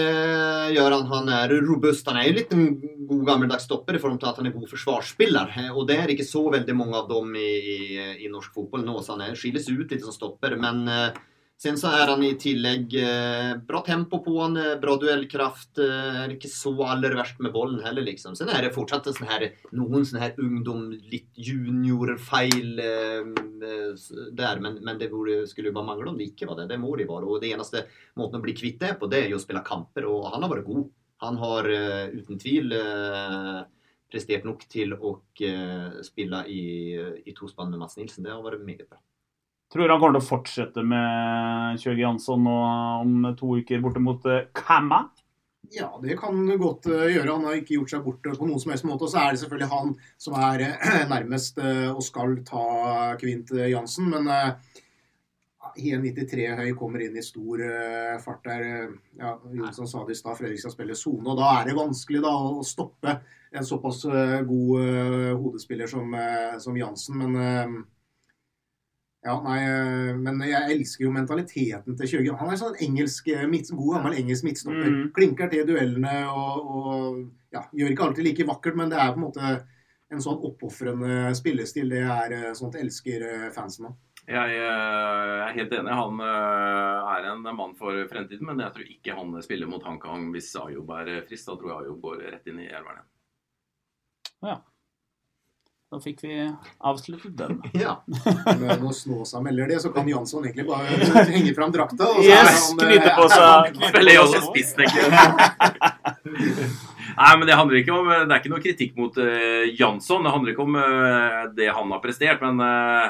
[0.76, 1.08] gjør han.
[1.12, 2.08] Han er robust.
[2.10, 2.68] Han er jo litt en
[3.10, 5.56] god gammeldags stopper i form til at han er god forsvarsspiller.
[5.74, 7.80] Og det er ikke så veldig mange av dem i, i,
[8.28, 10.58] i norsk fotball nå, så han er, skilles ut litt som stopper.
[10.62, 11.18] Men eh,
[11.58, 15.80] sen så er han i tillegg eh, bra tempo på han, eh, bra duellkraft.
[15.82, 18.36] Eh, er ikke så aller verst med bollen heller, liksom.
[18.38, 23.34] Sen er det fortsatt sånn her, noen sånne her ungdom, litt juniorfeil eh,
[23.72, 24.06] eh,
[24.38, 25.10] der, men, men det
[25.50, 26.70] skulle jo bare mangle om det ikke var det.
[26.74, 27.26] Det må de være.
[27.26, 27.88] Og det eneste
[28.20, 30.54] måten å bli kvitt det på, det er jo å spille kamper, og han har
[30.54, 30.88] vært god.
[31.26, 33.62] Han har eh, uten tvil eh,
[34.12, 36.64] prestert nok til å eh, spille i,
[37.26, 38.26] i tospann med Mats Nilsen.
[38.28, 39.02] Det har vært meget bra.
[39.74, 42.58] Tror han kommer til å fortsette med Kjøge Jansson nå
[43.04, 45.02] om to uker borte mot eh, Kamma.
[45.76, 47.34] Ja, det kan godt eh, gjøre.
[47.34, 49.04] Han har ikke gjort seg bort på noen som helst måte.
[49.04, 49.92] Og så er det selvfølgelig han
[50.24, 52.64] som er eh, nærmest eh, og skal ta
[53.20, 54.08] Kvint eh, Jansen.
[54.14, 54.78] Men eh,
[55.78, 58.64] 1,93 høy kommer inn i stor eh, fart der.
[58.64, 61.28] eh, Ja, Jonsson sa det i stad, Fredrik skal spille sone.
[61.28, 63.18] Og da er det vanskelig da å stoppe
[63.52, 67.20] en såpass eh, god eh, hodespiller som, eh, som Jansen.
[67.20, 67.78] Men eh,
[69.28, 72.36] ja, nei, eh, men jeg elsker jo mentaliteten til Kjøge.
[72.40, 74.92] Han er sånn engelsk, eh, midt, god gammel engelsk midtstopper.
[74.94, 75.10] Mm.
[75.18, 77.18] Klinker til duellene og, og
[77.56, 79.50] ja, gjør ikke alltid like vakkert, men det er på en måte
[80.16, 81.92] en sånn oppofrende spillestil.
[81.92, 83.98] Det er eh, sånt elsker fansen av.
[84.28, 85.92] Jeg jeg er helt enig.
[85.96, 90.50] Han er en mann for fremtiden, men jeg tror ikke han spiller mot HamKam hvis
[90.60, 91.48] Ayob er frist.
[91.48, 93.14] Da tror jeg Ayob går rett inn i elveren igjen.
[94.50, 94.58] Ja.
[95.88, 96.34] Da fikk vi
[96.84, 97.62] avsluttet den.
[97.86, 97.94] Ja.
[98.08, 100.84] Men eh, når Snåsa melder det, så kan Jansson egentlig bare
[101.32, 102.04] henge fram drakta.
[102.12, 105.12] og så Yes, han, eh, knyte på seg- han- Spiller også spiss, tenker jeg.
[107.18, 110.22] Nei, men Det handler ikke om, det er ikke noe kritikk mot uh, Jansson.
[110.28, 112.44] Det handler ikke om uh, det han har prestert.
[112.44, 113.08] Men uh,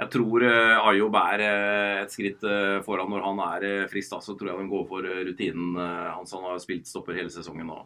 [0.00, 4.10] jeg tror uh, Ayub er eh, et skritt eh, foran når han er uh, frisk.
[4.16, 6.32] Da, så tror jeg de går for eh, rutinen eh, hans.
[6.34, 7.78] Han har spilt stopper hele sesongen nå.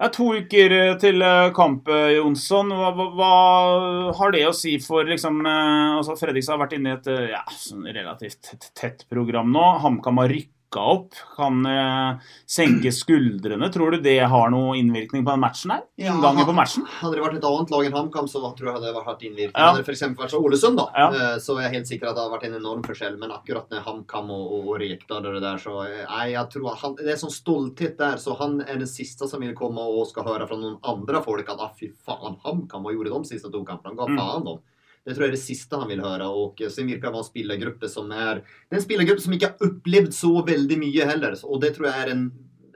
[0.00, 2.72] Det er to uker eh, til eh, kamp, eh, Jonsson.
[2.74, 6.96] Hva, hva, hva har det å si for liksom altså Fredrikstad har vært inne i
[6.96, 9.68] et ja, sånn relativt tett program nå.
[9.84, 11.12] HamKam har rykka opp.
[11.36, 13.68] Kan eh, senke skuldrene.
[13.74, 15.82] Tror du det har noe innvirkning på den matchen her?
[16.00, 16.86] Inngangen på matchen?
[17.00, 19.56] Hadde det vært et annet lag enn HamKam, så tror jeg det hadde hatt innvirkning.
[19.58, 19.68] Ja.
[19.72, 20.02] Hadde det f.eks.
[20.18, 21.08] vært så Ålesund, da, Ja.
[21.12, 23.18] eh, så er jeg helt sikker at det hadde vært en enorm forskjell.
[23.18, 26.48] Men akkurat med HamKam og, og, og Rekdal og det der, så eh, nei, jeg
[26.56, 29.82] tror han, Det er sånn stolthet der, så han er den siste som vil komme
[29.82, 33.28] og skal høre fra noen andre folk at ah, fy faen, HamKam, hva gjorde de
[33.34, 33.96] siste to kampene?
[33.98, 34.16] Ga Mm.
[34.16, 34.44] de?
[34.52, 34.60] dem.
[35.02, 36.28] Det tror jeg er det siste han vil høre.
[36.30, 39.36] Og eh, sen virker det være en spillergruppe som er Det er en spillergruppe som
[39.36, 41.36] ikke har opplevd så veldig mye heller.
[41.48, 42.26] Og det tror jeg er en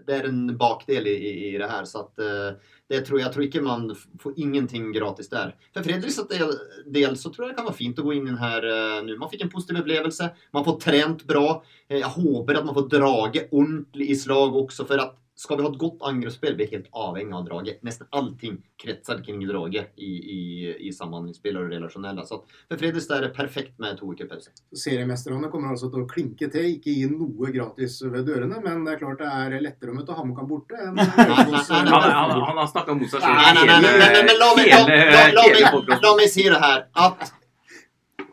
[0.07, 1.14] det er en bakdel i,
[1.51, 1.87] i, det her.
[1.89, 3.89] Så at eh, det tror, jeg tror ikke man
[4.22, 5.55] får ingenting gratis der.
[5.74, 6.55] For Fredriksstads del,
[6.95, 8.99] del så tror jeg det kan være fint å gå inn i den her eh,
[9.07, 9.18] nå.
[9.20, 10.31] Man fikk en positiv opplevelse.
[10.57, 11.47] Man får trent bra.
[11.89, 14.87] Eh, jeg håper at man får drage ordentlig i slag også.
[14.89, 17.82] For at skal vi ha et godt angrepsspill, vi er helt avhengig av draget.
[17.84, 20.41] Nesten allting kretser kring draget i, i,
[20.89, 22.24] i samhandlingsspill og det relasjonelle.
[22.24, 24.55] Så for Fredrikstad er det perfekt med to uker pause.
[24.72, 28.62] Seriemesterne kommer altså til å klinke til, ikke gi noe gratis ved dørene.
[28.64, 31.05] Men det er klart det er lettere å møte HamKam borte enn.
[31.05, 34.72] Han, han, han har snakka mot seg Nei, nei, nei, nei, nei, men la meg,
[34.72, 36.87] la, la, la, meg, la meg si det her.
[36.97, 37.28] At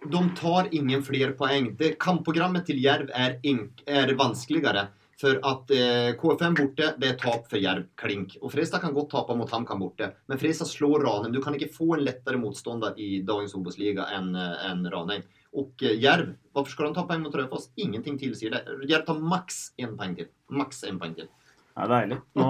[0.08, 1.74] de tar ingen flere poeng.
[1.80, 4.88] Det, kampprogrammet til Jerv er, er vanskeligere.
[5.24, 7.86] For at eh, KFM borte, det er tap for Jerv.
[8.00, 8.36] Klink.
[8.42, 10.10] Og Fredrikstad kan godt tape mot HamKam borte.
[10.28, 11.32] Men Fredrikstad slår Ranheim.
[11.32, 15.24] Du kan ikke få en lettere motstander i dagens Obos-liga enn en Ranheim.
[15.56, 17.70] Og eh, Jerv, hvorfor skal de ta poeng mot Raufoss?
[17.80, 18.66] Ingenting tilsier det.
[18.90, 20.28] Jerv tar maks én poeng til.
[20.52, 21.32] Maks én poeng til.
[21.74, 22.20] Det er deilig.
[22.38, 22.50] Nå,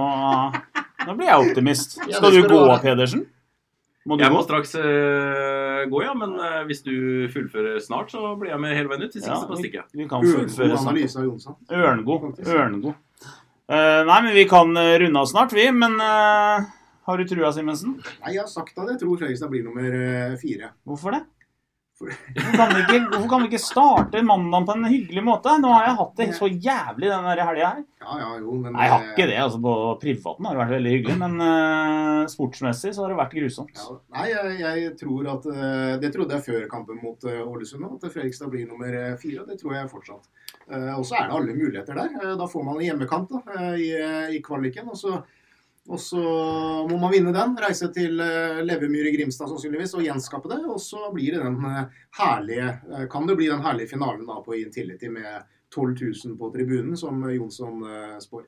[1.05, 1.97] nå blir jeg optimist.
[1.99, 2.63] Skal du skal du gå.
[2.87, 3.27] Pedersen?
[4.03, 6.13] Må du jeg må straks eh, gå, ja.
[6.17, 6.93] Men eh, hvis du
[7.33, 9.15] fullfører snart, så blir jeg med hele veien ut.
[9.15, 9.89] Hvis Ja, ikke, så bare stikker jeg.
[10.01, 11.57] vi kan fullføre God analyse av Jonsson.
[11.71, 12.29] Ørngod.
[12.43, 12.93] Ørngod.
[13.63, 15.69] Uh, nei, men vi kan eh, runde av snart, vi.
[15.71, 16.65] Men uh,
[17.07, 17.97] har du trua, Simensen?
[18.23, 20.73] Nei, jeg har sagt at jeg tror Fredrikstad blir nummer eh, fire.
[20.87, 21.23] Hvorfor det?
[22.03, 25.55] Hvorfor kan, vi ikke, hvorfor kan vi ikke starte mandagen på en hyggelig måte?
[25.63, 27.81] Nå har jeg hatt det så jævlig den helga her.
[28.03, 29.37] Ja, ja, jo, men Nei, jeg har ikke det.
[29.39, 33.35] altså På privaten har det vært veldig hyggelig, men uh, sportsmessig så har det vært
[33.37, 33.77] grusomt.
[33.79, 37.85] Ja, nei, jeg, jeg tror at uh, Det trodde jeg før kampen mot Ålesund Ålesund
[37.95, 39.45] at Fredrikstad blir nummer eh, fire.
[39.47, 40.27] Det tror jeg fortsatt.
[40.67, 42.11] Eh, Og så er det alle muligheter der.
[42.19, 43.89] Eh, Da får man en hjemmekamp da, eh, i,
[44.37, 44.89] i kvaliken.
[44.91, 45.21] og så
[45.91, 46.21] og så
[46.87, 50.61] må man vinne den, reise til Levemyr i Grimstad sannsynligvis og gjenskape det.
[50.63, 54.39] Og så blir det den eh, herlige, eh, kan det bli den herlige finalen da
[54.45, 55.43] på Intility med
[55.75, 58.47] 12 000 på tribunen, som Jonsson eh, spår.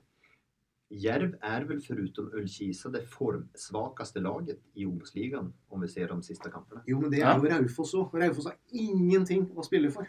[0.96, 6.52] Jerv er vel foruten Ullkisa det formsvakeste laget i Obos-ligaen, om vi ser de siste
[6.54, 6.86] kampene.
[6.88, 8.16] Jo, men det er jo Raufoss òg.
[8.22, 10.08] Raufoss har ingenting å spille for.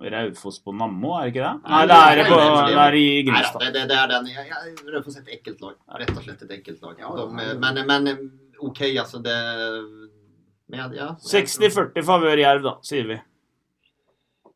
[0.00, 1.70] Raufoss på Nammo, er det ikke det?
[1.70, 2.38] Nei, det er, på,
[2.70, 3.60] det er i Grimstad.
[3.60, 4.30] Nei, det, det er den.
[4.32, 5.76] Jeg, Raufoss er et ekkelt lag.
[6.00, 7.02] Rett og slett et ekkelt lag.
[7.02, 7.26] De,
[7.60, 8.08] men, men
[8.62, 9.36] OK, altså det
[10.72, 13.18] ja, 60-40 favør Jerv, da, sier vi.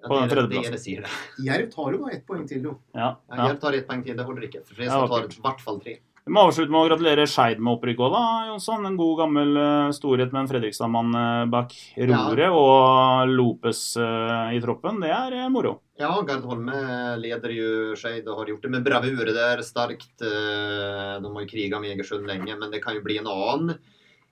[0.07, 1.07] På den tredjeplassen.
[1.45, 2.77] Jerv tar jo bare ett poeng til, jo.
[2.95, 3.49] Ja, Ja, ja.
[3.51, 4.63] Jerv tar ett poeng til, det holder ikke.
[4.65, 5.97] For Ja, Fredrikstad tar i hvert fall tre.
[6.27, 8.83] Vi må avslutte med å gratulere Skeid med opprykk òg, da, Jonsson.
[8.89, 11.77] En god gammel eh, storhet med en Fredrikstad-mann eh, bak
[12.11, 14.99] roret og Lopes eh, i troppen.
[15.05, 15.77] Det er moro.
[16.03, 16.81] Ja, Gard Holme
[17.23, 19.23] leder jo Skeid og har gjort det med bravur.
[19.23, 20.17] Det er sterkt.
[20.19, 23.77] De har jo kriga med Egersund lenge, men det kan jo bli en annen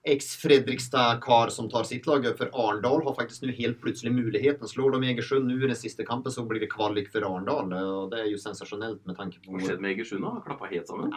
[0.04, 2.26] eks-Fredrikstad-kar som tar sitt lag.
[2.38, 4.68] For Arendal har faktisk nå helt plutselig muligheten.
[4.68, 7.72] Slår de Egersund nå i den siste kampen, så blir det kvalik for Arendal.
[7.72, 10.24] Og det er jo sensasjonelt med tanke på Hva skjedde med Egersund?
[10.26, 10.34] da?
[10.46, 11.10] Klappa helt sammen?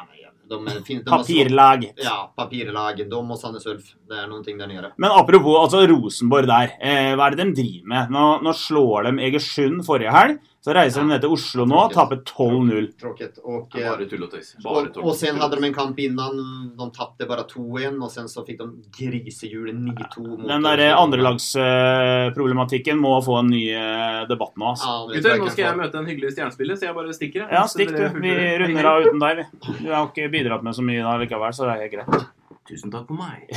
[0.48, 2.04] de, er fin- de papirlaget.
[2.04, 3.10] Ja, papirlaget.
[3.12, 3.94] De og Sandnes Ulf.
[4.08, 4.92] Det er noen ting der nede.
[4.98, 6.76] Men apropos altså Rosenborg der.
[6.82, 8.10] Eh, hva er det de driver med?
[8.16, 10.40] Nå, nå slår de Egersund forrige helg.
[10.66, 12.88] Så reiser de ned til Oslo nå og taper 12-0.
[13.00, 13.38] Tråkigt.
[13.44, 14.50] Och, Det bare tull og tøys.
[14.64, 16.38] Bare tull och sen hade de en kamp innan.
[16.78, 20.48] De tappade bara 2-1 och sen så fick de grisehjulet 9-2 mot...
[20.48, 24.66] Den der andrelagsproblematikken må få en ny eh, debatt nå.
[24.74, 24.86] Altså.
[24.90, 27.40] Ja, Gutter, nå skal jeg møte en hyggelig stjernespiller, så jeg bare stikker.
[27.46, 27.52] jeg.
[27.54, 28.04] Ja, stikk du.
[28.24, 28.32] Vi
[28.64, 29.44] runder av uten deg, vi.
[29.86, 32.14] Du har ikke bidratt med så mye da likevel, så det er helt greit.
[32.68, 33.48] Tusen takk for meg.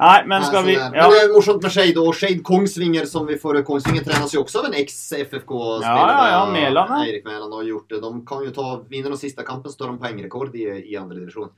[0.00, 3.26] Nei, men skal vi Ja, Men det er morsomt med Skeid og Skeid Kongsvinger som
[3.28, 5.84] vi får Kongsvinger trenes jo også av en eks-FFK-spiller.
[5.84, 7.02] Ja, ja, ja, Mæland, ja.
[7.04, 8.00] Eirik Mæland har gjort det.
[8.04, 10.64] De kan jo ta vinner den siste kampen, så tar de poengrekord i,
[10.94, 11.52] i andre divisjon.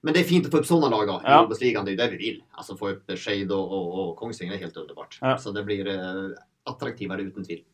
[0.00, 1.40] Men det er fint å få opp sånne lag da, i Ja.
[1.50, 2.38] Det er jo det vi vil.
[2.56, 5.18] Altså Få opp Skeid og, og, og Kongsvinger er helt underbart.
[5.20, 5.36] Ja.
[5.36, 6.30] Så det blir uh,
[6.70, 7.64] attraktivere uten tvil.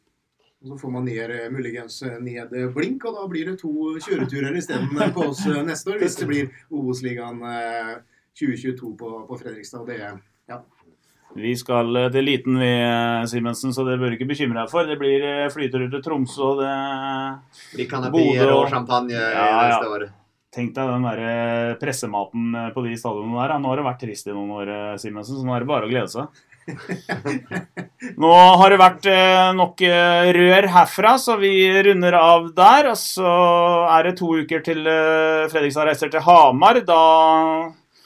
[0.64, 3.92] Og så får man ned, eh, muligens eh, ned blink, og da blir det to
[4.00, 6.00] kjøreturer isteden på oss neste år.
[6.00, 7.92] Hvis det blir Obos-ligaen eh,
[8.36, 9.80] 2022 på, på Fredrikstad.
[9.80, 9.96] og Det,
[10.50, 10.60] ja.
[11.36, 14.72] vi skal eh, til Liten vi, eh, Simensen, så det bør du ikke bekymre deg
[14.72, 14.88] for.
[14.88, 16.76] Det blir eh, flyturer til Tromsø, og det
[17.74, 19.92] blir kanapier og champagne ja, neste ja.
[19.96, 20.08] år.
[20.56, 23.58] Tenk deg den der pressematen på de stadionene der.
[23.60, 24.70] Nå har det vært trist i noen år,
[25.00, 26.44] Simensen, så nå er det bare å glede seg.
[28.22, 29.08] Nå har det vært
[29.54, 29.84] nok
[30.38, 31.52] rør herfra, så vi
[31.86, 32.88] runder av der.
[32.94, 33.34] Og så
[33.92, 34.80] er det to uker til
[35.52, 36.80] Fredrikstad reiser til Hamar.
[36.88, 37.02] Da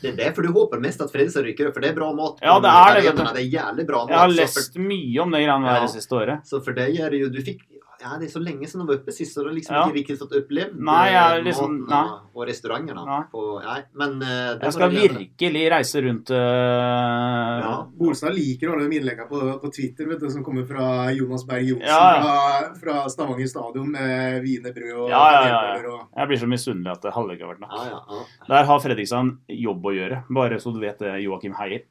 [0.00, 2.38] Det er derfor du håper mest at Fredrikstad rykker opp, for det er bra mat.
[2.44, 3.24] Ja, det er det, vet du.
[3.26, 4.14] Det er jævlig bra mat.
[4.14, 6.46] Jeg har lest mye om det greiene der det siste året.
[6.48, 7.60] Så for det jo Du fikk
[8.00, 9.82] ja, det er så lenge siden de var oppe sist, så det har liksom Ja.
[9.86, 12.00] ikke riktig fått opplevd Nei, jeg eh, liksom- nei.
[12.34, 13.04] og, restauranter, restaurantene.
[13.06, 13.22] Nei.
[13.32, 18.98] På, nei, men uh, Jeg skal virkelig reise rundt uh, Ja, Bolstad liker alle de
[19.00, 22.22] innleggene på, på Twitter vet du, som kommer fra Jonas Berg Johnsen Ja, ja.
[22.22, 25.92] Fra, fra Stavanger stadion med wienerbrød og Ja, ja, ja, ja.
[25.92, 27.76] og Jeg blir så misunnelig at det halve ikke har vært nok.
[27.76, 28.24] Ja, ja, ja.
[28.48, 31.84] Der har Fredrikstad jobb å gjøre, bare så du vet det, Joakim Heier.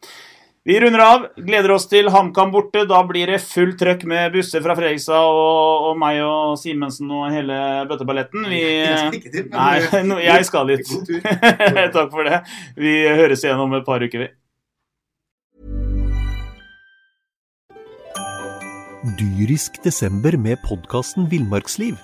[0.67, 1.21] Vi runder av.
[1.39, 2.83] Gleder oss til HamKam borte.
[2.89, 7.29] Da blir det fullt trøkk med busser fra Fredrikstad og, og meg og Simensen og
[7.31, 8.43] hele bøtteballetten.
[8.51, 8.59] Vi,
[9.53, 10.91] nei, no, jeg skal dit.
[11.95, 12.41] Takk for det.
[12.75, 14.29] Vi høres igjen om et par uker, vi.
[19.19, 21.95] Dyrisk desember med podkasten Villmarksliv.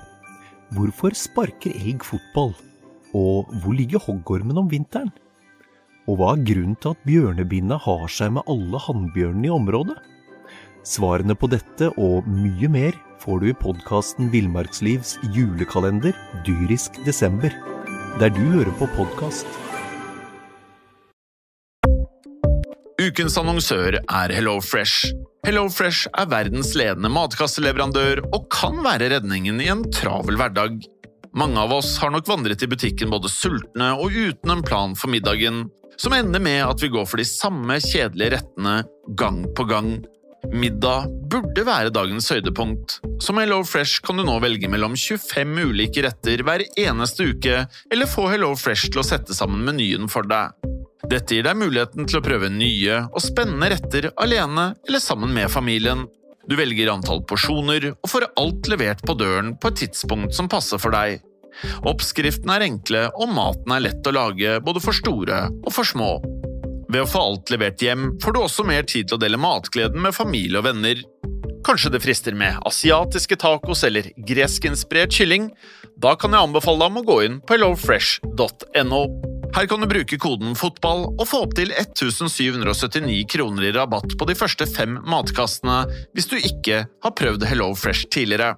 [0.74, 2.56] Hvorfor sparker elg fotball?
[3.16, 5.12] Og hvor ligger hoggormen om vinteren?
[6.06, 9.96] Og hva er grunnen til at bjørnebinna har seg med alle hannbjørnene i området?
[10.86, 16.14] Svarene på dette og mye mer får du i podkasten Villmarkslivs julekalender
[16.46, 17.50] Dyrisk desember,
[18.22, 19.50] der du hører på podkast.
[23.02, 25.10] Ukens annonsør er HelloFresh.
[25.46, 30.78] HelloFresh er verdens ledende matkasseleverandør og kan være redningen i en travel hverdag.
[31.36, 35.12] Mange av oss har nok vandret i butikken både sultne og uten en plan for
[35.12, 35.66] middagen,
[36.02, 38.82] som ender med at vi går for de samme kjedelige rettene
[39.18, 39.96] gang på gang.
[40.54, 43.00] Middag burde være dagens høydepunkt.
[43.24, 48.28] Som HelloFresh kan du nå velge mellom 25 ulike retter hver eneste uke, eller få
[48.34, 50.54] HelloFresh til å sette sammen menyen for deg.
[51.06, 55.52] Dette gir deg muligheten til å prøve nye og spennende retter alene eller sammen med
[55.54, 56.06] familien.
[56.50, 60.82] Du velger antall porsjoner og får alt levert på døren på et tidspunkt som passer
[60.82, 61.22] for deg.
[61.88, 66.16] Oppskriftene er enkle, og maten er lett å lage både for store og for små.
[66.92, 70.04] Ved å få alt levert hjem får du også mer tid til å dele matgleden
[70.06, 71.02] med familie og venner.
[71.66, 75.50] Kanskje det frister med asiatiske tacos eller greskinspirert kylling?
[75.98, 79.02] Da kan jeg anbefale deg om å gå inn på hellofresh.no.
[79.56, 84.36] Her kan du bruke koden FOTBALL og få opptil 1779 kroner i rabatt på de
[84.36, 88.58] første fem matkastene hvis du ikke har prøvd HelloFresh tidligere.